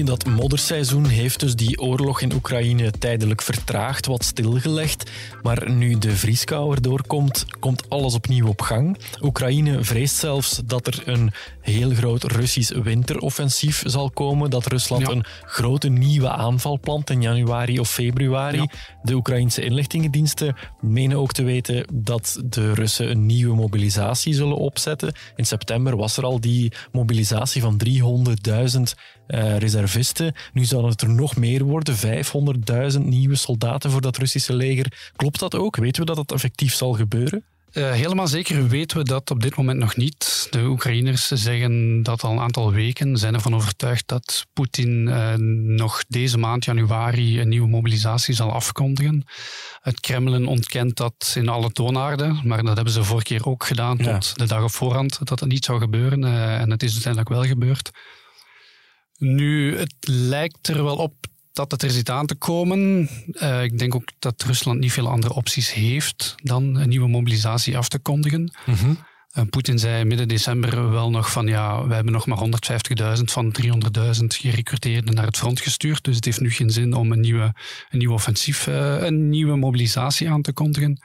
Dat 0.00 0.24
modderseizoen 0.24 1.06
heeft 1.06 1.40
dus 1.40 1.54
die 1.54 1.80
oorlog 1.80 2.20
in 2.20 2.32
Oekraïne 2.32 2.90
tijdelijk 2.90 3.42
vertraagd, 3.42 4.06
wat 4.06 4.24
stilgelegd. 4.24 5.10
Maar 5.42 5.70
nu 5.70 5.98
de 5.98 6.16
vrieskou 6.16 6.74
erdoor 6.74 7.06
komt, 7.06 7.46
komt 7.58 7.88
alles 7.88 8.14
opnieuw 8.14 8.46
op 8.46 8.60
gang. 8.60 8.98
Oekraïne 9.22 9.84
vreest 9.84 10.16
zelfs 10.16 10.60
dat 10.64 10.86
er 10.86 11.02
een 11.04 11.32
heel 11.62 11.90
groot 11.90 12.22
Russisch 12.22 12.70
winteroffensief 12.70 13.82
zal 13.86 14.10
komen. 14.10 14.50
Dat 14.50 14.66
Rusland 14.66 15.06
ja. 15.06 15.12
een 15.12 15.24
grote 15.44 15.88
nieuwe 15.88 16.30
aanval 16.30 16.78
plant 16.80 17.10
in 17.10 17.22
januari 17.22 17.80
of 17.80 17.90
februari. 17.90 18.56
Ja. 18.56 18.70
De 19.02 19.14
Oekraïnse 19.14 19.64
inlichtingendiensten 19.64 20.56
menen 20.80 21.18
ook 21.18 21.32
te 21.32 21.42
weten 21.42 21.86
dat 21.92 22.42
de 22.44 22.74
Russen 22.74 23.10
een 23.10 23.26
nieuwe 23.26 23.54
mobilisatie 23.54 24.34
zullen 24.34 24.56
opzetten. 24.56 25.14
In 25.36 25.46
september 25.46 25.96
was 25.96 26.16
er 26.16 26.24
al 26.24 26.40
die 26.40 26.72
mobilisatie 26.92 27.62
van 27.62 27.80
300.000 27.86 28.80
uh, 29.28 29.56
reservisten. 29.56 30.34
Nu 30.52 30.64
zouden 30.64 30.90
het 30.90 31.02
er 31.02 31.10
nog 31.10 31.36
meer 31.36 31.64
worden, 31.64 31.96
500.000 32.94 33.00
nieuwe 33.00 33.34
soldaten 33.34 33.90
voor 33.90 34.00
dat 34.00 34.16
Russische 34.16 34.54
leger. 34.54 35.12
Klopt 35.16 35.38
dat 35.38 35.54
ook? 35.54 35.76
Weten 35.76 36.00
we 36.00 36.06
dat 36.06 36.16
dat 36.16 36.32
effectief 36.32 36.74
zal 36.74 36.92
gebeuren? 36.92 37.44
Uh, 37.72 37.92
helemaal 37.92 38.28
zeker 38.28 38.68
weten 38.68 38.96
we 38.96 39.04
dat 39.04 39.30
op 39.30 39.42
dit 39.42 39.56
moment 39.56 39.78
nog 39.78 39.96
niet. 39.96 40.46
De 40.50 40.64
Oekraïners 40.64 41.26
zeggen 41.26 42.02
dat 42.02 42.22
al 42.22 42.32
een 42.32 42.40
aantal 42.40 42.72
weken, 42.72 43.16
zijn 43.16 43.34
ervan 43.34 43.54
overtuigd 43.54 44.08
dat 44.08 44.46
Poetin 44.52 45.06
uh, 45.06 45.34
nog 45.76 46.04
deze 46.08 46.38
maand, 46.38 46.64
januari, 46.64 47.40
een 47.40 47.48
nieuwe 47.48 47.68
mobilisatie 47.68 48.34
zal 48.34 48.52
afkondigen. 48.52 49.24
Het 49.80 50.00
Kremlin 50.00 50.46
ontkent 50.46 50.96
dat 50.96 51.32
in 51.36 51.48
alle 51.48 51.70
toonaarden, 51.70 52.40
maar 52.44 52.62
dat 52.62 52.74
hebben 52.74 52.92
ze 52.92 53.04
vorige 53.04 53.26
keer 53.26 53.46
ook 53.46 53.64
gedaan 53.64 53.96
tot 53.96 54.38
de 54.38 54.46
dag 54.46 54.62
op 54.62 54.70
voorhand, 54.70 55.18
dat 55.18 55.38
dat 55.38 55.48
niet 55.48 55.64
zou 55.64 55.78
gebeuren. 55.78 56.22
Uh, 56.22 56.60
en 56.60 56.70
het 56.70 56.82
is 56.82 56.92
uiteindelijk 56.92 57.32
wel 57.32 57.44
gebeurd. 57.44 57.90
Nu, 59.18 59.76
het 59.78 59.94
lijkt 60.00 60.68
er 60.68 60.84
wel 60.84 60.96
op 60.96 61.14
dat 61.52 61.70
het 61.70 61.82
er 61.82 61.90
zit 61.90 62.10
aan 62.10 62.26
te 62.26 62.34
komen. 62.34 63.08
Uh, 63.32 63.62
ik 63.62 63.78
denk 63.78 63.94
ook 63.94 64.08
dat 64.18 64.42
Rusland 64.42 64.78
niet 64.80 64.92
veel 64.92 65.08
andere 65.08 65.34
opties 65.34 65.72
heeft 65.72 66.34
dan 66.42 66.76
een 66.76 66.88
nieuwe 66.88 67.08
mobilisatie 67.08 67.76
af 67.76 67.88
te 67.88 67.98
kondigen. 67.98 68.52
Mm 68.66 68.74
-hmm. 68.74 68.98
uh, 69.34 69.44
Poetin 69.50 69.78
zei 69.78 70.04
midden 70.04 70.28
december 70.28 70.90
wel 70.90 71.10
nog 71.10 71.32
van 71.32 71.46
ja, 71.46 71.86
we 71.86 71.94
hebben 71.94 72.12
nog 72.12 72.26
maar 72.26 72.38
150.000 73.18 73.22
van 73.24 73.54
300.000 73.62 73.70
gerecruiteerden 74.26 75.14
naar 75.14 75.26
het 75.26 75.36
front 75.36 75.60
gestuurd. 75.60 76.04
Dus 76.04 76.16
het 76.16 76.24
heeft 76.24 76.40
nu 76.40 76.50
geen 76.50 76.70
zin 76.70 76.94
om 76.94 77.12
een 77.12 77.20
nieuwe, 77.20 77.54
een 77.90 77.98
nieuwe 77.98 78.14
offensief, 78.14 78.66
uh, 78.66 79.02
een 79.02 79.28
nieuwe 79.28 79.56
mobilisatie 79.56 80.30
aan 80.30 80.42
te 80.42 80.52
kondigen. 80.52 81.00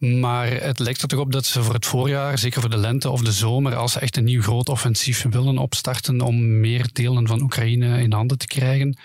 Maar 0.00 0.46
het 0.46 0.78
lijkt 0.78 1.02
er 1.02 1.08
toch 1.08 1.20
op 1.20 1.32
dat 1.32 1.46
ze 1.46 1.62
voor 1.62 1.74
het 1.74 1.86
voorjaar, 1.86 2.38
zeker 2.38 2.60
voor 2.60 2.70
de 2.70 2.76
lente 2.76 3.10
of 3.10 3.22
de 3.22 3.32
zomer, 3.32 3.74
als 3.74 3.92
ze 3.92 4.00
echt 4.00 4.16
een 4.16 4.24
nieuw 4.24 4.42
groot 4.42 4.68
offensief 4.68 5.24
willen 5.30 5.58
opstarten 5.58 6.20
om 6.20 6.60
meer 6.60 6.88
delen 6.92 7.26
van 7.26 7.42
Oekraïne 7.42 8.02
in 8.02 8.12
handen 8.12 8.38
te 8.38 8.46
krijgen, 8.46 8.98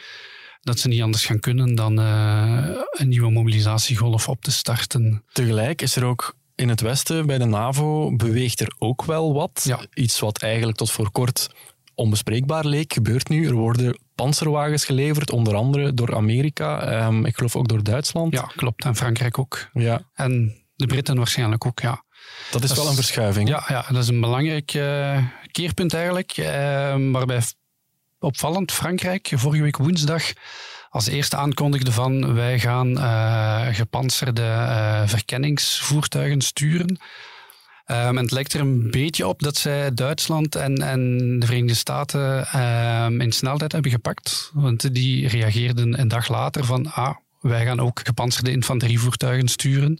dat 0.66 0.80
ze 0.80 0.88
niet 0.88 1.02
anders 1.02 1.26
gaan 1.26 1.40
kunnen 1.40 1.76
dan 1.76 2.00
uh, 2.00 2.70
een 2.92 3.08
nieuwe 3.08 3.32
mobilisatiegolf 3.32 4.30
op 4.30 4.42
te 4.42 4.52
starten. 4.52 5.24
Tegelijk 5.32 5.82
is 5.82 5.96
er 5.96 6.06
ook 6.06 6.36
in 6.56 6.70
het 6.70 6.82
Westen, 6.82 7.26
bij 7.26 7.38
de 7.38 7.46
NAVO, 7.46 8.16
beweegt 8.16 8.60
er 8.60 8.76
ook 8.78 9.04
wel 9.04 9.34
wat. 9.34 9.62
Ja. 9.64 9.86
Iets 9.94 10.20
wat 10.20 10.42
eigenlijk 10.42 10.78
tot 10.78 10.92
voor 10.92 11.12
kort 11.12 11.50
onbespreekbaar 11.96 12.66
leek, 12.66 12.94
gebeurt 12.94 13.30
nu. 13.30 13.48
Er 13.48 13.54
worden 13.54 14.00
panzerwagens 14.16 14.86
geleverd, 14.86 15.32
onder 15.32 15.56
andere 15.56 15.94
door 15.94 16.16
Amerika. 16.16 17.06
Um, 17.06 17.26
ik 17.26 17.36
geloof 17.36 17.56
ook 17.56 17.68
door 17.68 17.84
Duitsland. 17.84 18.34
Ja, 18.34 18.52
klopt. 18.56 18.86
En 18.86 18.96
Frankrijk 18.96 19.40
ook. 19.40 19.70
Ja. 19.74 20.02
En 20.14 20.64
de 20.76 20.86
Britten 20.86 21.18
waarschijnlijk 21.18 21.66
ook, 21.66 21.80
ja. 21.80 22.04
Dat 22.52 22.64
is 22.64 22.68
dat 22.68 22.78
wel 22.78 22.86
is, 22.86 22.92
een 22.92 23.04
verschuiving. 23.04 23.50
Ja, 23.50 23.64
ja, 23.68 23.86
dat 23.90 24.04
is 24.04 24.08
een 24.08 24.22
belangrijk 24.22 24.74
uh, 24.74 25.18
keerpunt 25.52 25.94
eigenlijk. 25.94 26.38
Uh, 26.38 26.46
waarbij 27.12 27.42
opvallend 28.26 28.72
Frankrijk 28.72 29.32
vorige 29.36 29.64
week 29.64 29.78
woensdag 29.78 30.24
als 30.90 31.08
eerste 31.08 31.36
aankondigde 31.36 31.92
van 31.92 32.34
wij 32.34 32.60
gaan 32.60 32.90
uh, 32.90 33.68
gepantserde 33.72 34.42
uh, 34.42 35.02
verkenningsvoertuigen 35.06 36.42
sturen. 36.42 36.90
Um, 37.88 37.96
en 37.96 38.18
het 38.18 38.32
lijkt 38.32 38.54
er 38.54 38.60
een 38.60 38.92
beetje 38.92 39.28
op 39.28 39.42
dat 39.42 39.58
zij 39.58 39.94
Duitsland 39.94 40.56
en, 40.56 40.78
en 40.78 41.40
de 41.40 41.46
Verenigde 41.46 41.76
Staten 41.76 42.60
um, 42.62 43.22
in 43.22 43.32
snelheid 43.32 43.72
hebben 43.72 43.92
gepakt. 43.92 44.52
Want 44.54 44.94
die 44.94 45.28
reageerden 45.28 46.00
een 46.00 46.08
dag 46.08 46.28
later 46.28 46.66
van 46.66 46.92
ah, 46.92 47.16
wij 47.40 47.66
gaan 47.66 47.80
ook 47.80 48.00
gepantserde 48.04 48.52
infanterievoertuigen 48.52 49.48
sturen. 49.48 49.92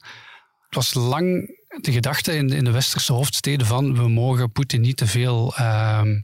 Het 0.66 0.76
was 0.76 0.94
lang 0.94 1.58
de 1.82 1.92
gedachte 1.92 2.36
in 2.36 2.48
de, 2.48 2.56
in 2.56 2.64
de 2.64 2.72
westerse 2.72 3.14
hoofdsteden 3.14 3.68
van 3.68 3.96
we 3.96 4.10
mogen 4.10 4.52
Poetin 4.52 4.82
niet 4.82 4.98
te 4.98 5.08
veel... 5.08 5.54
Um, 5.60 6.24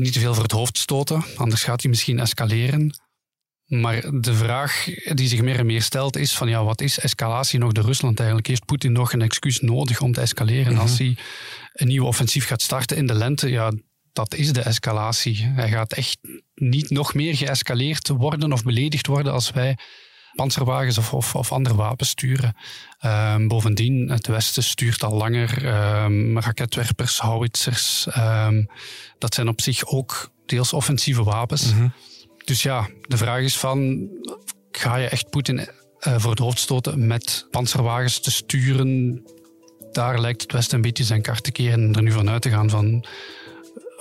niet 0.00 0.12
te 0.12 0.20
veel 0.20 0.34
voor 0.34 0.42
het 0.42 0.52
hoofd 0.52 0.78
stoten, 0.78 1.24
anders 1.36 1.62
gaat 1.62 1.80
hij 1.80 1.90
misschien 1.90 2.18
escaleren. 2.18 3.00
Maar 3.66 4.20
de 4.20 4.34
vraag 4.34 4.88
die 5.14 5.28
zich 5.28 5.42
meer 5.42 5.58
en 5.58 5.66
meer 5.66 5.82
stelt 5.82 6.16
is 6.16 6.32
van 6.32 6.48
ja, 6.48 6.64
wat 6.64 6.80
is 6.80 6.98
escalatie 6.98 7.58
nog 7.58 7.72
de 7.72 7.80
Rusland 7.80 8.18
eigenlijk? 8.18 8.48
Heeft 8.48 8.64
Poetin 8.64 8.92
nog 8.92 9.12
een 9.12 9.22
excuus 9.22 9.60
nodig 9.60 10.00
om 10.00 10.12
te 10.12 10.20
escaleren 10.20 10.78
als 10.78 10.98
hij 10.98 11.16
een 11.72 11.86
nieuw 11.86 12.04
offensief 12.04 12.46
gaat 12.46 12.62
starten 12.62 12.96
in 12.96 13.06
de 13.06 13.14
lente? 13.14 13.48
Ja, 13.48 13.72
dat 14.12 14.34
is 14.34 14.52
de 14.52 14.60
escalatie. 14.60 15.42
Hij 15.42 15.68
gaat 15.68 15.92
echt 15.92 16.18
niet 16.54 16.90
nog 16.90 17.14
meer 17.14 17.36
geëscaleerd 17.36 18.08
worden 18.08 18.52
of 18.52 18.62
beledigd 18.62 19.06
worden 19.06 19.32
als 19.32 19.50
wij 19.50 19.78
panzerwagens 20.34 20.98
of, 20.98 21.12
of, 21.12 21.34
of 21.34 21.52
andere 21.52 21.74
wapens 21.74 22.08
sturen. 22.08 22.56
Ehm, 22.98 23.46
bovendien, 23.46 24.10
het 24.10 24.26
Westen 24.26 24.62
stuurt 24.62 25.02
al 25.02 25.16
langer 25.16 25.66
um, 26.04 26.38
raketwerpers, 26.38 27.18
howitzers. 27.18 28.06
Ehm, 28.06 28.64
dat 29.18 29.34
zijn 29.34 29.48
op 29.48 29.60
zich 29.60 29.86
ook 29.86 30.30
deels 30.46 30.72
offensieve 30.72 31.22
wapens. 31.22 31.72
Dus 32.44 32.62
ja, 32.62 32.88
de 33.02 33.16
vraag 33.16 33.40
is 33.40 33.56
van, 33.56 34.08
ga 34.70 34.96
je 34.96 35.08
echt 35.08 35.30
Poetin 35.30 35.58
uh, 35.58 36.18
voor 36.18 36.30
het 36.30 36.38
hoofd 36.38 36.58
stoten 36.58 37.06
met 37.06 37.46
panzerwagens 37.50 38.20
te 38.20 38.30
sturen? 38.30 39.22
Daar 39.92 40.20
lijkt 40.20 40.42
het 40.42 40.52
Westen 40.52 40.76
een 40.76 40.82
beetje 40.82 41.04
zijn 41.04 41.22
kaart 41.22 41.44
te 41.44 41.52
keren 41.52 41.82
en 41.82 41.94
er 41.94 42.02
nu 42.02 42.12
vanuit 42.12 42.42
te 42.42 42.50
gaan 42.50 42.70
van 42.70 43.04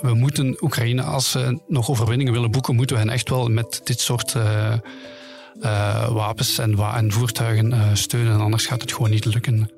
we 0.02 0.14
moeten 0.14 0.58
Oekraïne, 0.64 1.02
als 1.02 1.32
ze 1.32 1.60
nog 1.68 1.90
overwinningen 1.90 2.34
willen 2.34 2.52
boeken, 2.52 2.76
moeten 2.76 2.96
we 2.96 3.02
hen 3.02 3.12
echt 3.12 3.30
wel 3.30 3.48
met 3.48 3.82
dit 3.84 4.00
soort 4.00 4.34
uh, 4.34 4.74
uh, 5.61 6.09
wapens 6.09 6.59
en, 6.59 6.77
wa 6.77 6.97
en 6.97 7.13
voertuigen 7.13 7.71
uh, 7.71 7.95
steunen. 7.95 8.41
Anders 8.41 8.67
gaat 8.67 8.81
het 8.81 8.93
gewoon 8.93 9.11
niet 9.11 9.25
lukken. 9.25 9.69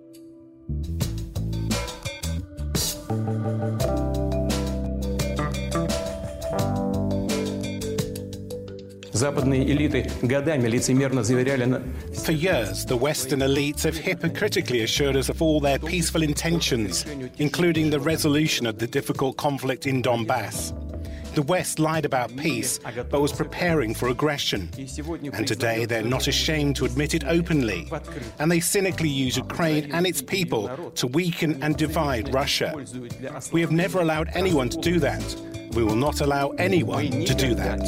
Западные 9.17 9.65
элиты 9.73 10.11
годами 10.21 10.69
лицемерно 10.69 11.23
заверяли... 11.23 11.81
For 12.25 12.33
years, 12.33 12.85
the 12.85 12.99
Western 12.99 13.43
elites 13.43 13.83
have 13.85 13.97
hypocritically 13.97 14.83
assured 14.83 15.17
us 15.17 15.31
of 15.31 15.41
all 15.41 15.61
their 15.61 15.79
peaceful 15.79 16.23
intentions, 16.23 17.05
including 17.37 17.91
the 17.91 17.99
resolution 18.01 18.67
of 18.67 18.77
the 18.79 18.87
difficult 18.87 19.37
conflict 19.37 19.87
in 19.87 20.03
Donbass. 20.03 20.75
The 21.34 21.44
West 21.44 21.80
lied 21.80 22.06
about 22.06 22.36
peace, 22.36 22.80
but 23.10 23.22
was 23.22 23.32
preparing 23.32 23.94
for 23.94 24.10
aggression. 24.10 24.70
And 25.34 25.48
today 25.48 25.86
they're 25.86 26.04
not 26.04 26.28
ashamed 26.28 26.76
to 26.78 26.86
admit 26.86 27.14
it 27.14 27.24
openly. 27.26 27.90
And 28.40 28.52
they 28.52 28.60
cynically 28.60 29.10
use 29.10 29.38
Ukraine 29.38 29.92
and 29.94 30.06
its 30.06 30.22
people 30.22 30.92
to 30.96 31.08
weaken 31.08 31.62
and 31.64 31.78
divide 31.78 32.34
Russia. 32.34 32.76
We 33.52 33.62
have 33.62 33.72
never 33.72 34.02
allowed 34.02 34.30
anyone 34.34 34.70
to 34.70 34.78
do 34.80 35.00
that. 35.00 35.24
We 35.74 35.84
will 35.84 35.96
not 35.96 36.20
allow 36.20 36.50
anyone 36.52 37.24
to 37.26 37.34
do 37.34 37.56
that. 37.56 37.80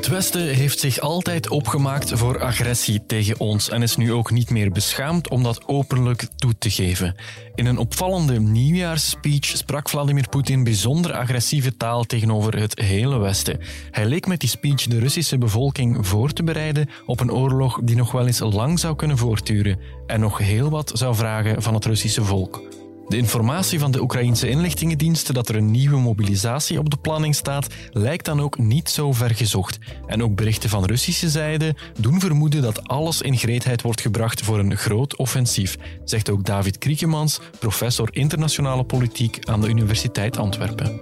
Het 0.00 0.08
Westen 0.08 0.54
heeft 0.54 0.78
zich 0.78 1.00
altijd 1.00 1.48
opgemaakt 1.48 2.10
voor 2.12 2.42
agressie 2.42 3.06
tegen 3.06 3.40
ons 3.40 3.68
en 3.68 3.82
is 3.82 3.96
nu 3.96 4.12
ook 4.12 4.30
niet 4.30 4.50
meer 4.50 4.70
beschaamd 4.70 5.28
om 5.28 5.42
dat 5.42 5.66
openlijk 5.68 6.26
toe 6.36 6.58
te 6.58 6.70
geven. 6.70 7.14
In 7.54 7.66
een 7.66 7.78
opvallende 7.78 8.40
nieuwjaarsspeech 8.40 9.44
sprak 9.44 9.88
Vladimir 9.88 10.28
Poetin 10.28 10.64
bijzonder 10.64 11.12
agressieve 11.12 11.76
taal 11.76 12.04
tegenover 12.04 12.58
het 12.58 12.78
hele 12.78 13.18
Westen. 13.18 13.60
Hij 13.90 14.06
leek 14.06 14.26
met 14.26 14.40
die 14.40 14.48
speech 14.48 14.86
de 14.86 14.98
Russische 14.98 15.38
bevolking 15.38 16.06
voor 16.06 16.32
te 16.32 16.42
bereiden 16.42 16.88
op 17.06 17.20
een 17.20 17.32
oorlog 17.32 17.80
die 17.82 17.96
nog 17.96 18.12
wel 18.12 18.26
eens 18.26 18.40
lang 18.40 18.78
zou 18.78 18.96
kunnen 18.96 19.18
voortduren 19.18 19.78
en 20.06 20.20
nog 20.20 20.38
heel 20.38 20.70
wat 20.70 20.90
zou 20.94 21.14
vragen 21.14 21.62
van 21.62 21.74
het 21.74 21.84
Russische 21.84 22.24
volk. 22.24 22.79
De 23.10 23.16
informatie 23.16 23.78
van 23.78 23.90
de 23.90 24.00
Oekraïnse 24.00 24.48
inlichtingendiensten 24.48 25.34
dat 25.34 25.48
er 25.48 25.56
een 25.56 25.70
nieuwe 25.70 25.98
mobilisatie 25.98 26.78
op 26.78 26.90
de 26.90 26.96
planning 26.96 27.34
staat, 27.34 27.66
lijkt 27.92 28.24
dan 28.24 28.40
ook 28.40 28.58
niet 28.58 28.90
zo 28.90 29.12
ver 29.12 29.34
gezocht. 29.34 29.78
En 30.06 30.22
ook 30.22 30.34
berichten 30.34 30.70
van 30.70 30.84
Russische 30.84 31.28
zijde 31.28 31.74
doen 32.00 32.20
vermoeden 32.20 32.62
dat 32.62 32.88
alles 32.88 33.22
in 33.22 33.38
gereedheid 33.38 33.82
wordt 33.82 34.00
gebracht 34.00 34.42
voor 34.42 34.58
een 34.58 34.76
groot 34.76 35.16
offensief, 35.16 35.76
zegt 36.04 36.30
ook 36.30 36.44
David 36.44 36.78
Kriekemans, 36.78 37.40
professor 37.58 38.08
internationale 38.12 38.84
politiek 38.84 39.38
aan 39.44 39.60
de 39.60 39.68
Universiteit 39.68 40.36
Antwerpen. 40.36 41.00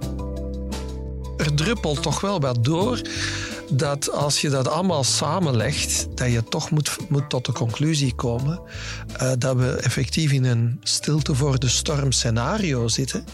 Er 1.37 1.53
druppelt 1.53 2.01
toch 2.01 2.21
wel 2.21 2.39
wat 2.39 2.63
door 2.63 3.01
dat 3.69 4.11
als 4.11 4.41
je 4.41 4.49
dat 4.49 4.67
allemaal 4.67 5.03
samenlegt, 5.03 6.07
dat 6.15 6.31
je 6.31 6.43
toch 6.43 6.71
moet, 6.71 6.95
moet 7.09 7.29
tot 7.29 7.45
de 7.45 7.51
conclusie 7.51 8.15
komen 8.15 8.61
uh, 9.21 9.31
dat 9.37 9.55
we 9.55 9.71
effectief 9.71 10.31
in 10.31 10.43
een 10.43 10.79
stilte 10.83 11.35
voor 11.35 11.59
de 11.59 11.67
storm 11.67 12.11
scenario 12.11 12.87
zitten. 12.87 13.25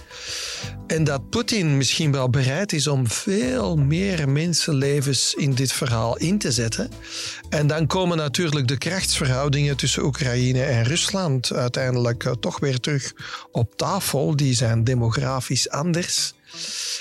En 0.88 1.04
dat 1.04 1.30
Poetin 1.30 1.77
misschien 1.77 2.12
wel 2.12 2.30
bereid 2.30 2.74
is 2.74 2.88
om 2.88 3.08
veel 3.08 3.75
meer 3.75 4.30
mensenlevens 4.30 5.34
in 5.34 5.54
dit 5.54 5.72
verhaal 5.72 6.18
in 6.18 6.38
te 6.38 6.51
zetten. 6.51 6.89
En 7.50 7.68
dan 7.68 7.88
komen 7.88 8.18
natuurlijk 8.18 8.68
de 8.68 8.77
krachtsverhoudingen 8.77 9.77
tussen 9.77 10.04
Oekraïne 10.04 10.63
en 10.63 10.84
Rusland 10.84 11.54
uiteindelijk 11.54 12.24
uh, 12.24 12.32
toch 12.32 12.60
weer 12.60 12.80
terug 12.80 13.13
op 13.51 13.77
tafel. 13.77 14.36
Die 14.36 14.54
zijn 14.54 14.84
demografisch 14.84 15.70
anders. 15.70 16.34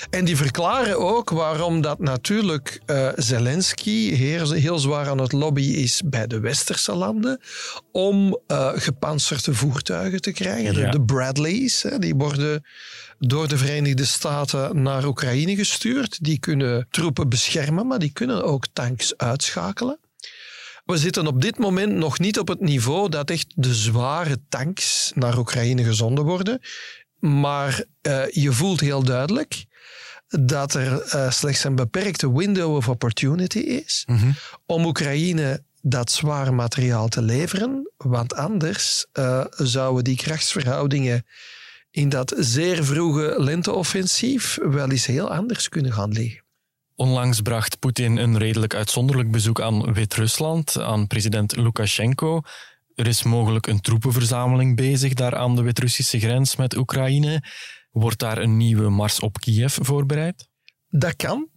En 0.09 0.25
die 0.25 0.37
verklaren 0.37 0.99
ook 0.99 1.29
waarom 1.29 1.81
dat 1.81 1.99
natuurlijk 1.99 2.81
uh, 2.85 3.09
Zelensky 3.15 4.13
heel, 4.13 4.51
heel, 4.51 4.79
zwaar 4.79 5.09
aan 5.09 5.17
het 5.17 5.31
lobby 5.31 5.61
is 5.61 6.01
bij 6.05 6.27
de 6.27 6.39
westerse 6.39 6.95
landen 6.95 7.39
om 7.91 8.39
uh, 8.47 8.71
gepantserde 8.75 9.53
voertuigen 9.53 10.21
te 10.21 10.31
krijgen. 10.31 10.79
Ja. 10.79 10.91
De, 10.91 11.01
Bradleys, 11.01 11.83
hè, 11.83 11.99
die 11.99 12.15
worden 12.15 12.65
door 13.19 13.47
de 13.47 13.57
Verenigde 13.57 14.05
Staten 14.05 14.81
naar 14.81 15.05
Oekraïne 15.05 15.55
gestuurd. 15.55 16.23
Die 16.23 16.39
kunnen 16.39 16.87
troepen 16.89 17.29
beschermen, 17.29 17.87
maar 17.87 17.99
die 17.99 18.11
kunnen 18.13 18.43
ook 18.43 18.65
tanks 18.73 19.17
uitschakelen. 19.17 19.99
We 20.85 20.97
zitten 20.97 21.27
op 21.27 21.41
dit 21.41 21.57
moment 21.57 21.93
nog 21.93 22.19
niet 22.19 22.39
op 22.39 22.47
het 22.47 22.59
niveau 22.59 23.09
dat 23.09 23.29
echt 23.29 23.53
de 23.55 23.73
zware 23.73 24.37
tanks 24.49 25.11
naar 25.15 25.37
Oekraïne 25.37 25.83
gezonden 25.83 26.23
worden. 26.23 26.59
Maar 27.25 27.83
uh, 28.01 28.29
je 28.29 28.51
voelt 28.51 28.79
heel 28.79 29.03
duidelijk 29.03 29.65
dat 30.27 30.73
er 30.73 31.15
uh, 31.15 31.31
slechts 31.31 31.63
een 31.63 31.75
beperkte 31.75 32.37
window 32.37 32.75
of 32.75 32.89
opportunity 32.89 33.59
is 33.59 34.03
mm 34.07 34.17
-hmm. 34.17 34.35
om 34.65 34.85
Oekraïne 34.85 35.63
dat 35.81 36.11
zware 36.11 36.51
materiaal 36.51 37.07
te 37.07 37.21
leveren. 37.21 37.91
Want 37.97 38.35
anders 38.35 39.05
uh, 39.13 39.45
zouden 39.49 40.03
die 40.03 40.15
krachtsverhoudingen 40.15 41.25
in 41.91 42.09
dat 42.09 42.33
zeer 42.37 42.83
vroege 42.83 43.35
lenteoffensief 43.37 44.57
wel 44.61 44.89
eens 44.89 45.05
heel 45.05 45.31
anders 45.31 45.69
kunnen 45.69 45.93
gaan 45.93 46.11
liggen. 46.11 46.43
Onlangs 46.95 47.41
bracht 47.41 47.79
Poetin 47.79 48.17
een 48.17 48.37
redelijk 48.37 48.75
uitzonderlijk 48.75 49.31
bezoek 49.31 49.61
aan 49.61 49.93
Wit-Rusland, 49.93 50.79
aan 50.79 51.07
president 51.07 51.55
Lukashenko. 51.55 52.41
Er 52.95 53.07
is 53.07 53.23
mogelijk 53.23 53.67
een 53.67 53.81
troepenverzameling 53.81 54.75
bezig 54.75 55.13
daar 55.13 55.35
aan 55.35 55.55
de 55.55 55.61
Wit-Russische 55.61 56.19
grens 56.19 56.55
met 56.55 56.77
Oekraïne. 56.77 57.43
Wordt 57.91 58.19
daar 58.19 58.37
een 58.37 58.57
nieuwe 58.57 58.89
mars 58.89 59.19
op 59.19 59.39
Kiev 59.39 59.77
voorbereid? 59.81 60.47
Dat 60.89 61.15
kan. 61.15 61.47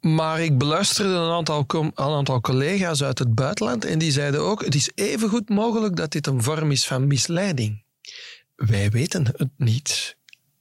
Maar 0.00 0.40
ik 0.40 0.58
beluisterde 0.58 1.12
een 1.12 1.30
aantal, 1.30 1.64
een 1.66 1.92
aantal 1.94 2.40
collega's 2.40 3.02
uit 3.02 3.18
het 3.18 3.34
buitenland 3.34 3.84
en 3.84 3.98
die 3.98 4.12
zeiden 4.12 4.40
ook: 4.40 4.64
het 4.64 4.74
is 4.74 4.90
even 4.94 5.28
goed 5.28 5.48
mogelijk 5.48 5.96
dat 5.96 6.12
dit 6.12 6.26
een 6.26 6.42
vorm 6.42 6.70
is 6.70 6.86
van 6.86 7.06
misleiding. 7.06 7.82
Wij 8.56 8.90
weten 8.90 9.26
het 9.36 9.50
niet. 9.56 10.16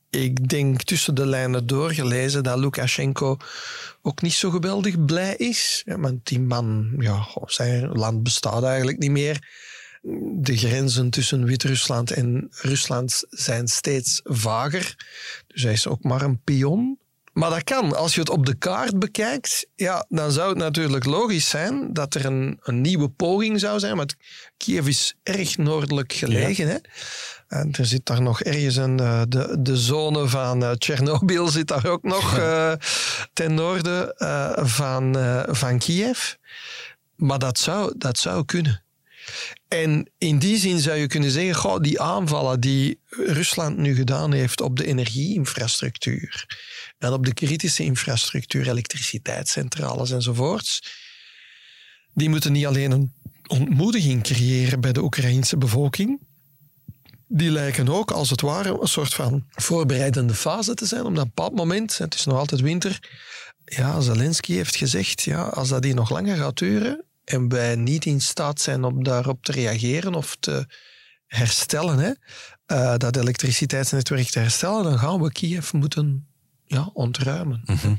Ik 0.10 0.50
denk 0.50 0.84
tussen 0.84 1.16
de 1.16 1.26
lijnen 1.26 1.68
doorgelezen 1.68 2.44
dat 2.44 2.58
Lukashenko 2.58 3.38
ook 4.02 4.22
niet 4.22 4.34
zo 4.34 4.50
geweldig 4.50 5.06
blij 5.06 5.36
is. 5.36 5.82
Ja, 5.86 6.00
want 6.00 6.28
die 6.28 6.40
man, 6.40 6.96
ja, 7.00 7.28
zijn 7.46 7.92
land 7.92 8.24
bestaat 8.24 8.64
eigenlijk 8.64 8.98
niet 8.98 9.12
meer 9.12 9.40
de 10.42 10.58
grenzen 10.58 11.10
tussen 11.10 11.46
Wit-Rusland 11.46 12.12
en 12.12 12.48
Rusland 12.52 13.24
zijn 13.30 13.68
steeds 13.68 14.22
vager. 14.24 14.96
Dus 15.48 15.64
hij 15.64 15.72
is 15.72 15.88
ook 15.88 16.04
maar 16.04 16.22
een 16.22 16.42
pion. 16.44 17.00
Maar 17.34 17.50
dat 17.50 17.64
kan. 17.64 17.96
Als 17.96 18.14
je 18.14 18.20
het 18.20 18.30
op 18.30 18.46
de 18.46 18.56
kaart 18.56 19.00
bekijkt, 19.00 19.68
ja, 19.76 20.06
dan 20.10 20.32
zou 20.32 20.50
het 20.50 20.58
natuurlijk 20.58 21.06
logisch 21.06 21.50
zijn 21.50 21.94
dat 21.94 22.16
er 22.16 22.26
een, 22.26 22.60
een 22.62 22.82
nieuwe 22.82 23.10
poging 23.10 23.60
zou 23.60 23.80
zijn. 23.80 23.96
Want 23.96 24.16
Kiev 24.58 24.88
is 24.88 25.16
erg 25.24 25.58
noordelijk 25.58 26.14
gelegen. 26.14 26.68
Ja. 26.68 26.72
Hè? 26.72 26.78
En 27.48 27.72
er 27.72 27.86
zit 27.86 28.06
daar 28.06 28.22
nog 28.22 28.42
ergens 28.42 28.76
een, 28.76 29.00
eh, 29.00 29.22
de, 29.28 29.56
de 29.60 29.78
zone 29.78 30.28
van 30.28 30.64
uh, 30.64 30.72
Tsjernobyl 30.72 31.48
zit 31.48 31.68
daar 31.68 31.86
ook 31.86 32.04
nog 32.04 32.38
uh, 32.38 32.74
ten 33.34 33.54
noorden 33.54 34.16
uh, 34.18 34.52
van, 34.58 35.16
van 35.48 35.78
Kiev. 35.78 36.34
Maar 37.16 37.40
dat 37.40 37.60
zou, 37.60 37.94
dat 37.98 38.18
zou 38.18 38.46
kunnen. 38.46 38.84
En 39.68 40.12
in 40.18 40.40
die 40.40 40.58
zin 40.58 40.80
zou 40.80 40.98
je 40.98 41.08
kunnen 41.08 41.32
zeggen, 41.32 41.82
die 41.82 42.02
aanvallen 42.02 42.60
die 42.60 43.00
Rusland 43.10 43.78
nu 43.78 43.96
gedaan 43.96 44.32
heeft 44.32 44.62
op 44.62 44.78
de 44.78 44.86
energieinfrastructuur 44.86 46.46
en 46.98 47.14
op 47.14 47.26
de 47.26 47.34
kritische 47.34 47.84
infrastructuur, 47.84 48.70
elektriciteitscentrales 48.70 50.12
enzovoorts, 50.12 50.82
die 52.14 52.30
moeten 52.30 52.52
niet 52.52 52.66
alleen 52.66 52.92
een 52.92 53.14
ontmoediging 53.48 54.24
creëren 54.24 54.82
bij 54.82 54.92
de 54.92 55.04
Oekraïnse 55.04 55.58
bevolking, 55.58 56.20
die 57.28 57.52
lijken 57.52 57.90
ook 57.90 58.12
als 58.12 58.30
het 58.30 58.42
ware 58.42 58.82
een 58.82 58.88
soort 58.88 59.14
van 59.14 59.46
voorbereidende 59.50 60.34
fase 60.34 60.74
te 60.74 60.86
zijn. 60.86 61.06
Op 61.06 61.16
dat 61.16 61.26
bepaald 61.26 61.56
moment, 61.56 61.98
het 61.98 62.14
is 62.14 62.26
nog 62.26 62.38
altijd 62.38 62.62
winter, 62.62 63.00
ja, 63.66 64.02
Zelensky 64.02 64.54
heeft 64.54 64.76
gezegd, 64.76 65.22
ja, 65.22 65.42
als 65.42 65.70
dat 65.70 65.84
hier 65.84 65.96
nog 65.96 66.10
langer 66.10 66.38
gaat 66.38 66.58
duren 66.58 67.04
en 67.30 67.50
wij 67.50 67.76
niet 67.76 68.06
in 68.06 68.22
staat 68.22 68.62
zijn 68.62 68.84
om 68.84 69.04
daarop 69.04 69.44
te 69.44 69.52
reageren 69.52 70.14
of 70.14 70.38
te 70.40 70.66
herstellen, 71.26 71.98
hè, 71.98 72.12
uh, 72.76 72.98
dat 72.98 73.16
elektriciteitsnetwerk 73.16 74.30
te 74.30 74.40
herstellen, 74.40 74.84
dan 74.84 75.00
gaan 75.00 75.22
we 75.22 75.32
Kiev 75.32 75.72
moeten 75.72 76.28
ja, 76.66 76.90
ontruimen. 76.94 77.62
Mhm. 77.66 77.96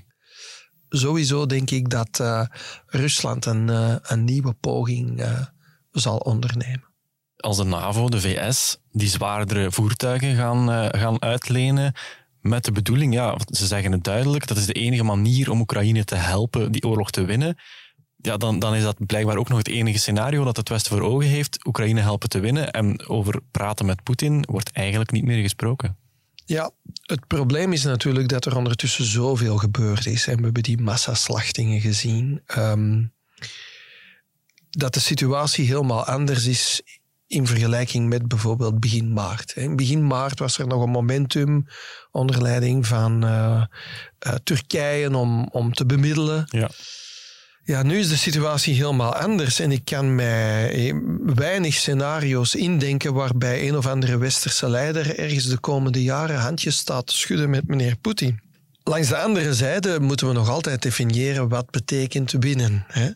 Sowieso 0.88 1.46
denk 1.46 1.70
ik 1.70 1.90
dat 1.90 2.18
uh, 2.20 2.44
Rusland 2.86 3.46
een, 3.46 3.68
uh, 3.68 3.96
een 4.02 4.24
nieuwe 4.24 4.52
poging 4.52 5.24
zal 5.90 6.16
ondernemen. 6.16 6.88
Als 7.36 7.56
de 7.56 7.64
NAVO, 7.64 8.08
de 8.08 8.20
VS, 8.20 8.78
die 8.90 9.08
zwaardere 9.08 9.72
voertuigen 9.72 10.36
gaan, 10.36 10.90
gaan 10.94 11.22
uitlenen, 11.22 11.94
met 12.40 12.64
de 12.64 12.72
bedoeling, 12.72 13.14
ja, 13.14 13.36
ze 13.46 13.66
zeggen 13.66 13.92
het 13.92 14.04
duidelijk, 14.04 14.46
dat 14.46 14.56
is 14.56 14.66
de 14.66 14.72
enige 14.72 15.02
manier 15.02 15.50
om 15.50 15.60
Oekraïne 15.60 16.04
te 16.04 16.14
helpen 16.14 16.72
die 16.72 16.86
oorlog 16.86 17.10
te 17.10 17.24
winnen. 17.24 17.56
Ja, 18.22 18.36
dan, 18.36 18.58
dan 18.58 18.74
is 18.74 18.82
dat 18.82 19.06
blijkbaar 19.06 19.36
ook 19.36 19.48
nog 19.48 19.58
het 19.58 19.68
enige 19.68 19.98
scenario 19.98 20.44
dat 20.44 20.56
het 20.56 20.68
Westen 20.68 20.92
voor 20.92 21.08
ogen 21.08 21.28
heeft. 21.28 21.66
Oekraïne 21.66 22.00
helpen 22.00 22.28
te 22.28 22.40
winnen. 22.40 22.70
En 22.70 23.08
over 23.08 23.40
praten 23.50 23.86
met 23.86 24.02
Poetin 24.02 24.44
wordt 24.48 24.70
eigenlijk 24.72 25.10
niet 25.10 25.24
meer 25.24 25.42
gesproken. 25.42 25.96
Ja, 26.44 26.70
het 27.02 27.26
probleem 27.26 27.72
is 27.72 27.84
natuurlijk 27.84 28.28
dat 28.28 28.44
er 28.44 28.56
ondertussen 28.56 29.04
zoveel 29.04 29.56
gebeurd 29.56 30.06
is. 30.06 30.26
En 30.26 30.36
we 30.36 30.42
hebben 30.42 30.62
die 30.62 30.80
massaslachtingen 30.80 31.80
gezien. 31.80 32.42
Um, 32.56 33.12
dat 34.70 34.94
de 34.94 35.00
situatie 35.00 35.66
helemaal 35.66 36.04
anders 36.04 36.46
is 36.46 36.82
in 37.26 37.46
vergelijking 37.46 38.08
met 38.08 38.28
bijvoorbeeld 38.28 38.80
begin 38.80 39.12
maart. 39.12 39.52
In 39.56 39.76
begin 39.76 40.06
maart 40.06 40.38
was 40.38 40.58
er 40.58 40.66
nog 40.66 40.82
een 40.82 40.90
momentum 40.90 41.66
onder 42.10 42.42
leiding 42.42 42.86
van 42.86 43.24
uh, 43.24 43.64
uh, 44.26 44.34
Turkije 44.42 45.16
om, 45.16 45.48
om 45.52 45.72
te 45.72 45.86
bemiddelen. 45.86 46.44
Ja. 46.48 46.70
Ja, 47.70 47.82
nu 47.82 47.98
is 47.98 48.08
de 48.08 48.16
situatie 48.16 48.74
helemaal 48.74 49.14
anders 49.14 49.58
en 49.58 49.72
ik 49.72 49.84
kan 49.84 50.14
mij 50.14 50.94
weinig 51.24 51.74
scenario's 51.74 52.54
indenken 52.54 53.14
waarbij 53.14 53.68
een 53.68 53.76
of 53.76 53.86
andere 53.86 54.18
westerse 54.18 54.68
leider 54.68 55.18
ergens 55.18 55.46
de 55.46 55.58
komende 55.58 56.02
jaren 56.02 56.38
handjes 56.38 56.76
staat 56.76 57.06
te 57.06 57.16
schudden 57.16 57.50
met 57.50 57.66
meneer 57.66 57.96
Poetin. 57.96 58.40
Langs 58.82 59.08
de 59.08 59.16
andere 59.16 59.54
zijde 59.54 60.00
moeten 60.00 60.26
we 60.26 60.32
nog 60.32 60.48
altijd 60.48 60.82
definiëren 60.82 61.48
wat 61.48 61.70
betekent 61.70 62.32
winnen. 62.32 62.84
Hè? 62.88 63.10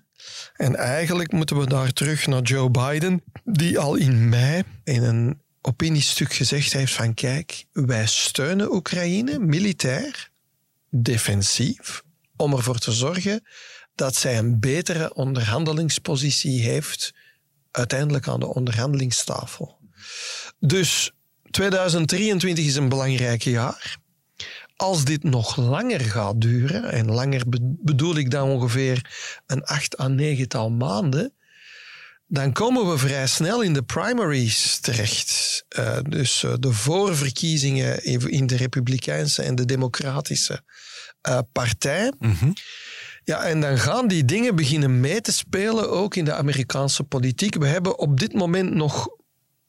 En 0.57 0.77
eigenlijk 0.77 1.33
moeten 1.33 1.59
we 1.59 1.67
daar 1.67 1.93
terug 1.93 2.27
naar 2.27 2.43
Joe 2.43 2.71
Biden, 2.71 3.23
die 3.45 3.79
al 3.79 3.95
in 3.95 4.29
mei 4.29 4.63
in 4.85 5.03
een 5.03 5.41
opiniestuk 5.61 6.33
gezegd 6.33 6.73
heeft 6.73 6.93
van 6.93 7.15
kijk, 7.15 7.65
wij 7.73 8.07
steunen 8.07 8.75
Oekraïne 8.75 9.39
militair, 9.39 10.31
defensief, 10.91 12.03
om 12.37 12.53
ervoor 12.53 12.79
te 12.79 12.93
zorgen 12.93 13.43
dat 13.95 14.17
zij 14.17 14.39
een 14.39 14.61
betere 14.61 15.15
onderhandelingspositie 15.15 16.63
heeft 16.63 17.13
uiteindelijk 17.71 18.29
aan 18.29 18.41
de 18.41 18.55
onderhandelingstafel. 18.55 19.79
Dus 20.59 21.13
2023 21.51 22.65
is 22.65 22.77
een 22.77 22.89
belangrijk 22.89 23.43
jaar. 23.43 23.97
Als 24.77 25.05
dit 25.05 25.23
nog 25.23 25.57
langer 25.57 26.01
gaat 26.01 26.41
duren, 26.41 26.93
en 26.93 27.11
langer 27.11 27.43
bedoel 27.81 28.17
ik 28.17 28.31
dan 28.31 28.49
ongeveer 28.49 29.11
een 29.47 29.65
acht 29.65 30.01
à 30.01 30.09
negental 30.09 30.71
maanden, 30.71 31.33
dan 32.27 32.53
komen 32.53 32.91
we 32.91 32.99
vrij 32.99 33.27
snel 33.27 33.63
in 33.63 33.73
de 33.73 33.83
primaries 33.83 34.79
terecht. 34.79 35.65
Uh, 35.79 35.99
dus 36.09 36.43
uh, 36.43 36.55
de 36.61 36.73
voorverkiezingen 36.73 38.05
in 38.31 38.47
de 38.47 38.57
Republikeinse 38.57 39.43
en 39.43 39.55
de 39.55 39.65
Democratische 39.65 40.63
uh, 41.29 41.39
partij. 41.53 42.13
-hmm. 42.19 42.55
Ja, 43.25 43.45
en 43.45 43.61
dan 43.61 43.79
gaan 43.79 44.09
die 44.09 44.25
dingen 44.25 44.57
beginnen 44.57 45.01
mee 45.01 45.21
te 45.21 45.33
spelen, 45.33 45.91
ook 45.91 46.17
in 46.17 46.25
de 46.25 46.35
Amerikaanse 46.35 47.05
politiek. 47.05 47.55
We 47.55 47.67
hebben 47.67 47.99
op 47.99 48.19
dit 48.19 48.33
moment 48.33 48.75
nog 48.75 49.09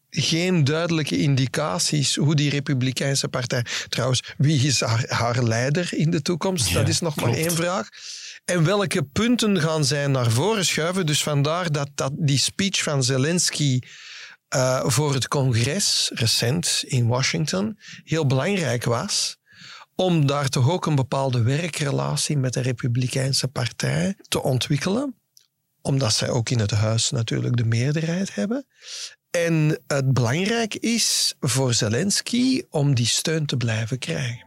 geen 0.09 0.63
duidelijke 0.63 1.17
indicaties 1.17 2.15
hoe 2.15 2.35
die 2.35 2.49
Republikeinse 2.49 3.27
partij. 3.27 3.65
Trouwens, 3.89 4.21
wie 4.37 4.67
is 4.67 4.81
haar, 4.81 5.05
haar 5.07 5.43
leider 5.43 5.89
in 5.93 6.11
de 6.11 6.21
toekomst? 6.21 6.67
Ja, 6.67 6.79
dat 6.79 6.87
is 6.87 6.99
nog 6.99 7.15
klopt. 7.15 7.31
maar 7.31 7.39
één 7.39 7.51
vraag. 7.51 7.89
En 8.45 8.63
welke 8.63 9.03
punten 9.03 9.61
gaan 9.61 9.85
zij 9.85 10.07
naar 10.07 10.31
voren 10.31 10.65
schuiven? 10.65 11.05
Dus 11.05 11.23
vandaar 11.23 11.71
dat, 11.71 11.89
dat 11.95 12.11
die 12.15 12.39
speech 12.39 12.83
van 12.83 13.03
Zelensky 13.03 13.79
uh, 14.55 14.83
voor 14.85 15.13
het 15.13 15.27
congres, 15.27 16.11
recent 16.13 16.83
in 16.85 17.07
Washington, 17.07 17.79
heel 18.03 18.25
belangrijk 18.25 18.83
was 18.83 19.37
om 19.95 20.25
daar 20.25 20.49
toch 20.49 20.69
ook 20.69 20.85
een 20.85 20.95
bepaalde 20.95 21.41
werkrelatie 21.41 22.37
met 22.37 22.53
de 22.53 22.61
Republikeinse 22.61 23.47
Partij 23.47 24.15
te 24.27 24.43
ontwikkelen. 24.43 25.15
Omdat 25.81 26.13
zij 26.13 26.29
ook 26.29 26.49
in 26.49 26.59
het 26.59 26.71
huis 26.71 27.11
natuurlijk 27.11 27.57
de 27.57 27.65
meerderheid 27.65 28.35
hebben. 28.35 28.65
En 29.31 29.81
het 29.87 30.13
belangrijk 30.13 30.75
is 30.75 31.35
voor 31.39 31.73
Zelensky 31.73 32.63
om 32.69 32.95
die 32.95 33.05
steun 33.05 33.45
te 33.45 33.57
blijven 33.57 33.99
krijgen. 33.99 34.43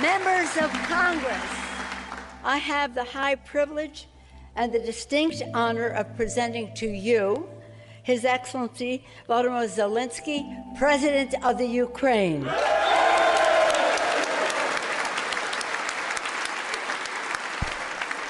Members 0.00 0.56
of 0.56 0.70
Congress, 0.88 1.52
I 2.44 2.58
have 2.58 2.90
the 2.94 3.18
high 3.18 3.36
privilege 3.52 4.04
and 4.54 4.72
the 4.72 4.82
distinct 4.84 5.42
honor 5.52 5.98
of 5.98 6.04
presenting 6.16 6.74
to 6.74 6.86
you 6.86 7.53
His 8.04 8.24
Excellency 8.24 9.02
Volodymyr 9.26 9.66
Zelensky, 9.66 10.44
President 10.78 11.34
of 11.42 11.56
the 11.56 11.66
Ukraine. 11.82 12.46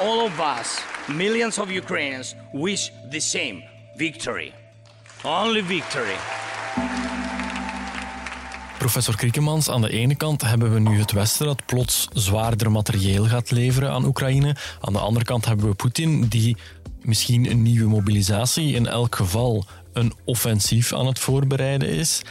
All 0.00 0.20
of 0.20 0.40
us, 0.40 0.80
millions 1.08 1.58
of 1.58 1.70
Ukrainians, 1.70 2.36
wish 2.52 2.92
the 3.10 3.20
same 3.20 3.64
victory. 3.96 4.52
Only 5.24 5.62
victory. 5.62 6.16
Professor 8.78 9.16
Kriekemans, 9.16 9.70
aan 9.70 9.80
de 9.80 9.90
ene 9.90 10.16
kant 10.16 10.42
hebben 10.42 10.72
we 10.72 10.78
nu 10.78 10.98
het 10.98 11.12
Westen 11.12 11.46
dat 11.46 11.66
plots 11.66 12.08
zwaarder 12.12 12.70
materieel 12.70 13.24
gaat 13.24 13.50
leveren 13.50 13.90
aan 13.90 14.04
Oekraïne. 14.04 14.56
Aan 14.80 14.92
de 14.92 14.98
andere 14.98 15.24
kant 15.24 15.44
hebben 15.44 15.68
we 15.68 15.74
Poetin 15.74 16.26
die 16.26 16.56
misschien 17.06 17.50
een 17.50 17.62
nieuwe 17.62 17.88
mobilisatie, 17.88 18.74
in 18.74 18.86
elk 18.86 19.16
geval 19.16 19.64
een 19.92 20.12
offensief 20.24 20.92
aan 20.92 21.06
het 21.06 21.18
voorbereiden 21.18 21.88
is. 21.88 22.22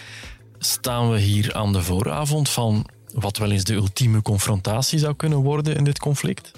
Staan 0.58 1.12
we 1.12 1.20
hier 1.20 1.54
aan 1.54 1.74
de 1.74 1.82
vooravond 1.82 2.50
van 2.50 2.86
wat 3.14 3.38
wel 3.38 3.52
eens 3.52 3.64
de 3.64 3.74
ultieme 3.74 4.22
confrontatie 4.22 5.00
zou 5.00 5.16
kunnen 5.16 5.38
worden 5.38 5.76
in 5.76 5.84
dit 5.84 6.00
conflict? 6.00 6.52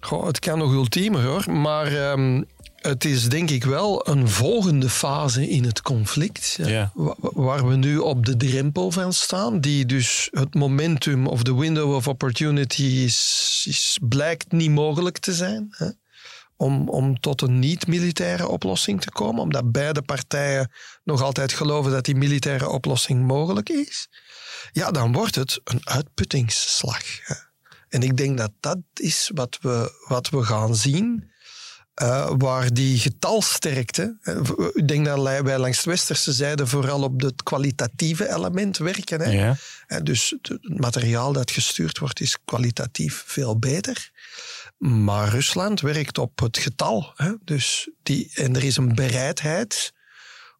Goh, 0.00 0.26
het 0.26 0.38
kan 0.38 0.58
nog 0.58 0.72
ultiemer 0.72 1.24
hoor, 1.24 1.52
maar 1.52 2.10
um, 2.10 2.44
het 2.82 3.04
is 3.04 3.28
denk 3.28 3.50
ik 3.50 3.64
wel 3.64 4.08
een 4.08 4.28
volgende 4.28 4.88
fase 4.88 5.48
in 5.48 5.64
het 5.64 5.82
conflict. 5.82 6.58
Ja. 6.62 6.92
Waar 7.20 7.68
we 7.68 7.76
nu 7.76 7.98
op 7.98 8.26
de 8.26 8.36
drempel 8.36 8.90
van 8.90 9.12
staan, 9.12 9.60
die 9.60 9.86
dus 9.86 10.28
het 10.30 10.54
momentum 10.54 11.26
of 11.26 11.42
de 11.42 11.54
window 11.54 11.94
of 11.94 12.08
opportunity 12.08 12.82
is, 12.82 13.64
is 13.68 13.98
blijkt 14.02 14.52
niet 14.52 14.70
mogelijk 14.70 15.18
te 15.18 15.32
zijn. 15.32 15.66
Hè? 15.70 15.88
Om, 16.62 16.88
om 16.88 17.20
tot 17.20 17.42
een 17.42 17.58
niet-militaire 17.58 18.48
oplossing 18.48 19.00
te 19.00 19.10
komen, 19.10 19.42
omdat 19.42 19.72
beide 19.72 20.02
partijen 20.02 20.70
nog 21.04 21.22
altijd 21.22 21.52
geloven 21.52 21.92
dat 21.92 22.04
die 22.04 22.14
militaire 22.14 22.68
oplossing 22.68 23.26
mogelijk 23.26 23.68
is, 23.68 24.08
ja, 24.72 24.90
dan 24.90 25.12
wordt 25.12 25.34
het 25.34 25.60
een 25.64 25.80
uitputtingsslag. 25.88 27.02
En 27.88 28.02
ik 28.02 28.16
denk 28.16 28.38
dat 28.38 28.52
dat 28.60 28.78
is 28.94 29.30
wat 29.34 29.58
we, 29.60 30.04
wat 30.08 30.28
we 30.28 30.42
gaan 30.42 30.76
zien. 30.76 31.30
Uh, 32.02 32.30
waar 32.38 32.72
die 32.72 32.98
getalsterkte, 32.98 34.16
ik 34.74 34.88
denk 34.88 35.04
dat 35.04 35.22
wij 35.22 35.58
langs 35.58 35.82
de 35.82 35.90
westerse 35.90 36.32
zijde 36.32 36.66
vooral 36.66 37.02
op 37.02 37.20
het 37.20 37.42
kwalitatieve 37.42 38.34
element 38.34 38.78
werken. 38.78 39.20
Hè? 39.20 39.30
Ja. 39.30 39.56
Dus 40.02 40.34
het 40.42 40.78
materiaal 40.78 41.32
dat 41.32 41.50
gestuurd 41.50 41.98
wordt 41.98 42.20
is 42.20 42.38
kwalitatief 42.44 43.22
veel 43.26 43.58
beter. 43.58 44.10
Maar 44.82 45.28
Rusland 45.28 45.80
werkt 45.80 46.18
op 46.18 46.38
het 46.40 46.58
getal. 46.58 47.12
Hè? 47.16 47.32
Dus 47.44 47.90
die, 48.02 48.30
en 48.34 48.56
er 48.56 48.64
is 48.64 48.76
een 48.76 48.94
bereidheid 48.94 49.92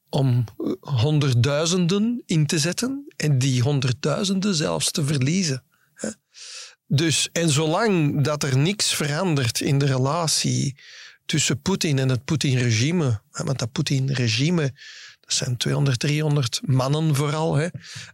om 0.09 0.45
honderdduizenden 0.81 2.23
in 2.27 2.47
te 2.47 2.59
zetten 2.59 3.13
en 3.17 3.39
die 3.39 3.63
honderdduizenden 3.63 4.55
zelfs 4.55 4.91
te 4.91 5.05
verliezen. 5.05 5.65
Hè? 5.95 6.09
Dus, 6.87 7.29
en 7.33 7.51
zolang 7.51 8.25
dat 8.25 8.43
er 8.43 8.59
niks 8.59 8.95
verandert 8.95 9.61
in 9.61 9.79
de 9.79 9.87
relatie 9.87 10.77
tussen 11.27 11.61
Poetin 11.61 11.99
en 11.99 12.09
het 12.09 12.25
Poetin-regime, 12.25 13.21
want 13.31 13.59
dat 13.59 13.73
Poetin-regime, 13.73 14.75
zijn 15.33 15.57
200, 15.57 15.99
300 15.99 16.61
mannen 16.65 17.15
vooral, 17.15 17.55
hè, 17.55 17.69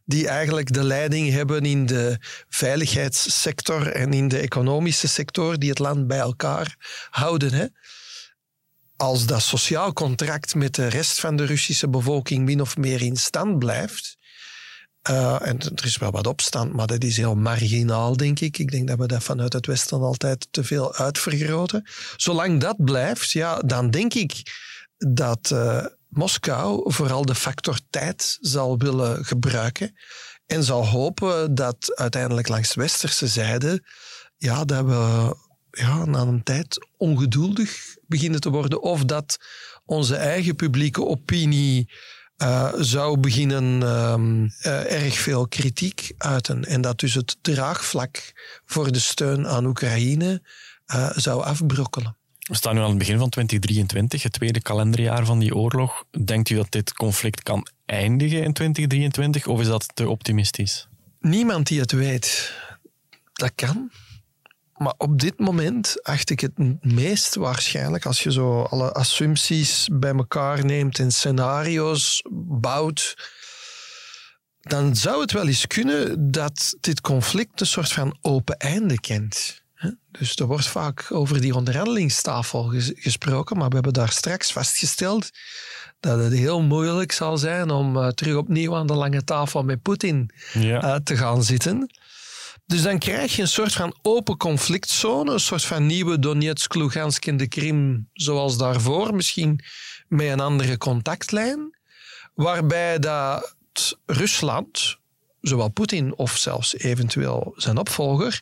die 0.05 0.29
eigenlijk 0.29 0.73
de 0.73 0.85
leiding 0.85 1.31
hebben 1.31 1.65
in 1.65 1.87
de 1.87 2.19
veiligheidssector 2.49 3.93
en 3.93 4.13
in 4.13 4.29
de 4.29 4.39
economische 4.39 5.09
sector, 5.09 5.59
die 5.59 5.69
het 5.69 5.79
land 5.79 6.07
bij 6.07 6.19
elkaar 6.19 6.77
houden. 7.11 7.53
Hè. 7.53 7.67
als 8.97 9.27
dat 9.27 9.43
sociaal 9.43 9.93
contract 9.93 10.55
met 10.55 10.75
de 10.75 10.87
rest 10.87 11.21
van 11.21 11.37
de 11.37 11.45
Russische 11.45 11.89
bevolking 11.89 12.45
min 12.45 12.61
of 12.61 12.77
meer 12.77 13.03
in 13.03 13.17
stand 13.17 13.59
blijft, 13.59 14.19
uh, 15.11 15.47
en 15.47 15.59
er 15.61 15.85
is 15.85 15.97
wel 15.97 16.11
wat 16.11 16.27
opstand, 16.27 16.73
maar 16.73 16.87
dat 16.87 17.05
is 17.05 17.17
heel 17.17 17.35
marginaal, 17.35 18.17
denk 18.17 18.41
ik. 18.41 18.59
Ik 18.59 18.71
denk 18.71 18.89
dat 18.89 18.99
we 18.99 19.07
dat 19.07 19.23
vanuit 19.23 19.53
het 19.53 19.67
Westen 19.67 20.01
altijd 20.01 20.49
te 20.51 20.65
veel 20.65 20.95
uitvergroten. 20.95 21.87
Zolang 22.17 22.61
dat 22.61 22.85
blijft, 22.85 23.31
ja, 23.31 23.59
dan 23.59 23.91
denk 23.91 24.15
ik 24.15 24.43
dat 24.97 25.51
uh, 25.53 25.85
Moskou 26.09 26.93
vooral 26.93 27.25
de 27.25 27.35
factor 27.35 27.79
tijd 27.91 28.39
zal 28.41 28.79
willen 28.79 29.25
gebruiken 29.25 29.95
en 30.47 30.65
zal 30.65 30.87
hopen 30.87 31.55
dat 31.55 31.97
uiteindelijk 31.97 32.49
langs 32.49 32.75
westerse 32.75 33.27
zijde 33.27 33.83
ja, 34.37 34.65
dat 34.65 34.85
we 34.85 35.35
ja, 35.71 36.05
na 36.05 36.21
een 36.21 36.43
tijd 36.43 36.89
ongeduldig 36.97 37.97
beginnen 38.07 38.41
te 38.41 38.51
worden 38.51 38.83
of 38.83 39.05
dat 39.05 39.39
onze 39.85 40.17
eigen 40.17 40.57
publieke 40.57 41.05
opinie 41.05 41.93
uh, 42.43 42.73
zou 42.77 43.19
beginnen 43.19 43.81
uh, 43.83 44.15
uh, 44.73 44.93
erg 44.93 45.15
veel 45.15 45.49
kritiek 45.49 46.13
uiten. 46.19 46.65
En 46.65 46.81
dat 46.81 47.01
dus 47.01 47.15
het 47.15 47.37
draagvlak 47.41 48.33
voor 48.65 48.93
de 48.93 48.99
steun 48.99 49.47
aan 49.47 49.67
Oekraïne 49.67 50.43
eh, 50.85 51.11
zou 51.15 51.43
afbrokkelen. 51.43 52.17
We 52.49 52.57
staan 52.57 52.75
nu 52.75 52.81
aan 52.81 52.89
het 52.89 52.99
begin 52.99 53.19
van 53.19 53.29
2023, 53.29 54.23
het 54.23 54.33
tweede 54.33 54.61
kalenderjaar 54.61 55.25
van 55.25 55.39
die 55.39 55.55
oorlog. 55.55 56.05
Denkt 56.25 56.51
u 56.51 56.55
dat 56.55 56.71
dit 56.71 56.93
conflict 56.93 57.43
kan 57.43 57.67
eindigen 57.87 58.43
in 58.43 58.53
2023 58.53 59.47
of 59.47 59.61
is 59.61 59.67
dat 59.67 59.91
te 59.95 60.09
optimistisch? 60.09 60.89
Niemand 61.21 61.67
die 61.67 61.81
het 61.81 61.93
weet. 61.93 62.53
Dat 63.33 63.53
kan. 63.55 63.91
Maar 64.77 64.95
op 64.97 65.21
dit 65.21 65.39
moment 65.39 66.03
acht 66.03 66.31
ik 66.31 66.41
het 66.41 66.85
meest 66.85 67.35
waarschijnlijk, 67.35 68.07
als 68.07 68.23
je 68.23 68.33
zo 68.33 68.63
alle 68.63 68.93
assumpties 68.93 69.89
bij 69.93 70.15
elkaar 70.15 70.65
neemt 70.65 70.99
en 70.99 71.13
scenario's 71.13 72.23
bouwt, 72.61 73.17
dan 74.61 74.97
zou 74.97 75.21
het 75.21 75.33
wel 75.33 75.47
eens 75.47 75.67
kunnen 75.67 76.31
dat 76.31 76.77
dit 76.81 77.01
conflict 77.01 77.61
een 77.61 77.67
soort 77.67 77.93
van 77.93 78.19
open 78.23 78.57
einde 78.57 79.01
kent. 79.01 79.58
Dus 80.11 80.37
er 80.37 80.47
wordt 80.47 80.67
vaak 80.67 81.07
over 81.09 81.41
die 81.41 81.55
onderhandelingstafel 81.55 82.73
gesproken, 82.95 83.57
maar 83.57 83.69
we 83.69 83.75
hebben 83.75 83.93
daar 83.93 84.13
straks 84.13 84.53
vastgesteld 84.53 85.31
dat 86.01 86.19
het 86.19 86.33
heel 86.33 86.63
moeilijk 86.63 87.13
zal 87.13 87.39
zijn 87.39 87.71
om 87.71 87.97
uh, 87.97 88.09
terug 88.09 88.37
opnieuw 88.37 88.75
aan 88.75 88.87
de 88.87 88.95
lange 88.95 89.25
tafel 89.25 89.63
met 89.63 89.83
Poetin 89.83 90.31
ja. 90.53 90.85
uh, 90.85 90.95
te 90.95 91.17
gaan 91.17 91.43
zitten. 91.43 91.91
Dus 92.67 92.83
dan 92.83 92.99
krijg 92.99 93.37
je 93.37 93.43
een 93.43 93.49
soort 93.49 93.73
van 93.73 93.99
open 94.03 94.37
conflictzone, 94.37 95.33
een 95.33 95.41
soort 95.41 95.65
van 95.65 95.87
nieuwe 95.87 96.19
Donetsk, 96.19 96.75
Lugansk 96.75 97.27
en 97.27 97.37
de 97.37 97.49
Krim, 97.49 98.09
zoals 98.13 98.59
daarvoor, 98.59 99.15
misschien 99.15 99.61
met 100.09 100.29
een 100.29 100.41
andere 100.41 100.79
contactlijn, 100.79 101.79
waarbij 102.35 102.99
dat 102.99 103.57
Rusland, 104.07 104.99
zowel 105.41 105.69
Poetin 105.69 106.17
of 106.17 106.37
zelfs 106.37 106.77
eventueel 106.77 107.53
zijn 107.57 107.79
opvolger, 107.79 108.41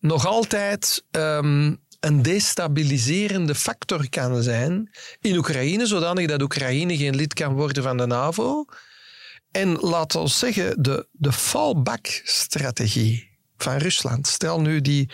nog 0.00 0.26
altijd 0.26 1.04
um, 1.10 1.80
een 2.00 2.22
destabiliserende 2.22 3.54
factor 3.54 4.08
kan 4.08 4.42
zijn 4.42 4.90
in 5.20 5.36
Oekraïne, 5.36 5.86
zodanig 5.86 6.26
dat 6.26 6.42
Oekraïne 6.42 6.96
geen 6.96 7.16
lid 7.16 7.34
kan 7.34 7.54
worden 7.54 7.82
van 7.82 7.96
de 7.96 8.06
NAVO. 8.06 8.64
En 9.50 9.76
laten 9.80 10.22
we 10.22 10.28
zeggen, 10.28 10.82
de, 10.82 11.06
de 11.12 11.32
fallback-strategie 11.32 13.28
van 13.56 13.76
Rusland. 13.76 14.26
Stel 14.26 14.60
nu 14.60 14.80
die, 14.80 15.10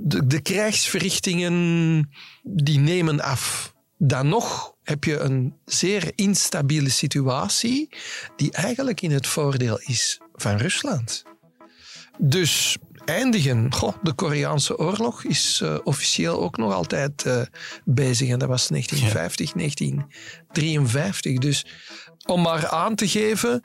de, 0.00 0.26
de 0.26 0.40
krijgsverrichtingen 0.40 2.10
die 2.42 2.78
nemen 2.78 3.20
af. 3.20 3.71
Dan 4.04 4.28
nog 4.28 4.74
heb 4.82 5.04
je 5.04 5.18
een 5.18 5.54
zeer 5.64 6.12
instabiele 6.14 6.90
situatie 6.90 7.88
die 8.36 8.52
eigenlijk 8.52 9.00
in 9.00 9.10
het 9.10 9.26
voordeel 9.26 9.78
is 9.78 10.20
van 10.34 10.56
Rusland. 10.56 11.22
Dus 12.18 12.76
eindigen. 13.04 13.72
Goh, 13.72 13.94
de 14.02 14.12
Koreaanse 14.12 14.78
oorlog 14.78 15.24
is 15.24 15.60
uh, 15.62 15.78
officieel 15.84 16.40
ook 16.40 16.56
nog 16.56 16.72
altijd 16.72 17.24
uh, 17.26 17.42
bezig. 17.84 18.28
En 18.28 18.38
dat 18.38 18.48
was 18.48 18.68
1950, 18.68 19.46
ja. 19.46 19.54
1953. 19.54 21.38
Dus 21.38 21.66
om 22.26 22.42
maar 22.42 22.68
aan 22.68 22.94
te 22.94 23.08
geven 23.08 23.60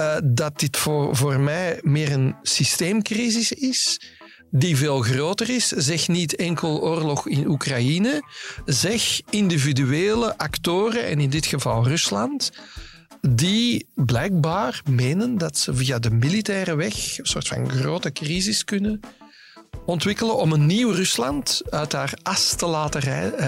uh, 0.00 0.16
dat 0.24 0.58
dit 0.58 0.76
voor, 0.76 1.16
voor 1.16 1.40
mij 1.40 1.78
meer 1.82 2.12
een 2.12 2.36
systeemcrisis 2.42 3.52
is 3.52 4.00
die 4.50 4.76
veel 4.76 5.00
groter 5.00 5.50
is. 5.50 5.66
Zeg 5.66 6.08
niet 6.08 6.36
enkel 6.36 6.80
oorlog 6.80 7.28
in 7.28 7.48
Oekraïne. 7.48 8.22
Zeg 8.64 9.20
individuele 9.30 10.38
actoren, 10.38 11.06
en 11.06 11.20
in 11.20 11.30
dit 11.30 11.46
geval 11.46 11.86
Rusland, 11.86 12.52
die 13.20 13.86
blijkbaar 13.94 14.82
menen 14.90 15.38
dat 15.38 15.58
ze 15.58 15.74
via 15.74 15.98
de 15.98 16.10
militaire 16.10 16.74
weg 16.74 17.18
een 17.18 17.26
soort 17.26 17.48
van 17.48 17.70
grote 17.70 18.12
crisis 18.12 18.64
kunnen 18.64 19.00
ontwikkelen 19.84 20.36
om 20.36 20.52
een 20.52 20.66
nieuw 20.66 20.90
Rusland 20.90 21.62
uit 21.70 21.92
haar 21.92 22.18
as 22.22 22.54
te 22.54 22.66
laten 22.66 23.02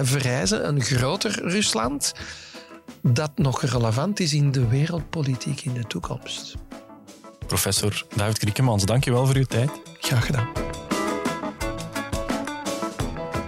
verrijzen, 0.06 0.68
een 0.68 0.82
groter 0.82 1.42
Rusland 1.42 2.12
dat 3.02 3.38
nog 3.38 3.62
relevant 3.62 4.20
is 4.20 4.32
in 4.32 4.52
de 4.52 4.68
wereldpolitiek 4.68 5.60
in 5.60 5.74
de 5.74 5.84
toekomst. 5.84 6.54
Professor 7.46 8.06
David 8.16 8.38
Kriekemans, 8.38 8.84
dank 8.84 9.04
je 9.04 9.10
wel 9.10 9.26
voor 9.26 9.36
uw 9.36 9.44
tijd. 9.44 9.70
Graag 10.00 10.26
gedaan. 10.26 10.48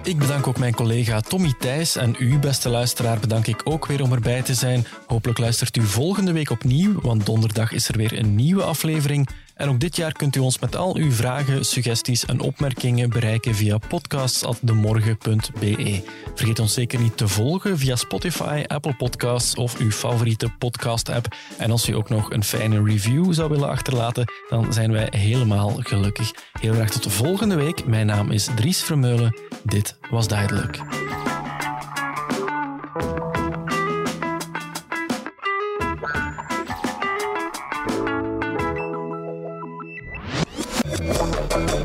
Ik 0.05 0.19
bedank 0.19 0.47
ook 0.47 0.59
mijn 0.59 0.75
collega 0.75 1.21
Tommy 1.21 1.55
Thijs 1.59 1.97
en 1.97 2.17
u, 2.19 2.38
beste 2.38 2.69
luisteraar, 2.69 3.21
bedank 3.21 3.47
ik 3.47 3.61
ook 3.65 3.87
weer 3.87 4.03
om 4.03 4.12
erbij 4.12 4.43
te 4.43 4.55
zijn. 4.55 4.87
Hopelijk 5.07 5.38
luistert 5.38 5.77
u 5.77 5.83
volgende 5.83 6.33
week 6.33 6.51
opnieuw, 6.51 7.01
want 7.01 7.27
donderdag 7.27 7.73
is 7.73 7.88
er 7.88 7.97
weer 7.97 8.19
een 8.19 8.35
nieuwe 8.35 8.62
aflevering. 8.62 9.29
En 9.55 9.69
ook 9.69 9.81
dit 9.81 9.97
jaar 9.97 10.12
kunt 10.12 10.37
u 10.37 10.41
ons 10.41 10.59
met 10.59 10.77
al 10.77 10.97
uw 10.97 11.11
vragen, 11.11 11.65
suggesties 11.65 12.25
en 12.25 12.41
opmerkingen 12.41 13.11
bereiken 13.11 13.55
via 13.55 13.79
podcasts.demorgen.be. 13.79 16.03
Vergeet 16.35 16.59
ons 16.59 16.75
zeker 16.75 17.01
niet 17.01 17.17
te 17.17 17.29
volgen 17.29 17.79
via 17.79 17.97
Spotify, 17.97 18.65
Apple 18.67 18.95
Podcasts 18.95 19.55
of 19.55 19.79
uw 19.79 19.91
favoriete 19.91 20.49
podcast-app. 20.59 21.37
En 21.59 21.71
als 21.71 21.88
u 21.88 21.93
ook 21.93 22.09
nog 22.09 22.31
een 22.31 22.45
fijne 22.45 22.83
review 22.83 23.33
zou 23.33 23.51
willen 23.51 23.69
achterlaten, 23.69 24.33
dan 24.49 24.73
zijn 24.73 24.93
wij 24.93 25.09
helemaal 25.11 25.77
gelukkig. 25.79 26.31
Heel 26.61 26.75
graag 26.75 26.91
tot 26.91 27.03
de 27.03 27.11
volgende 27.11 27.55
week. 27.55 27.87
Mijn 27.87 28.07
naam 28.07 28.31
is 28.31 28.49
Dries 28.57 28.83
Vermeulen. 28.83 29.41
Dit 29.62 29.97
was 30.11 30.29
duidelijk. 30.29 30.81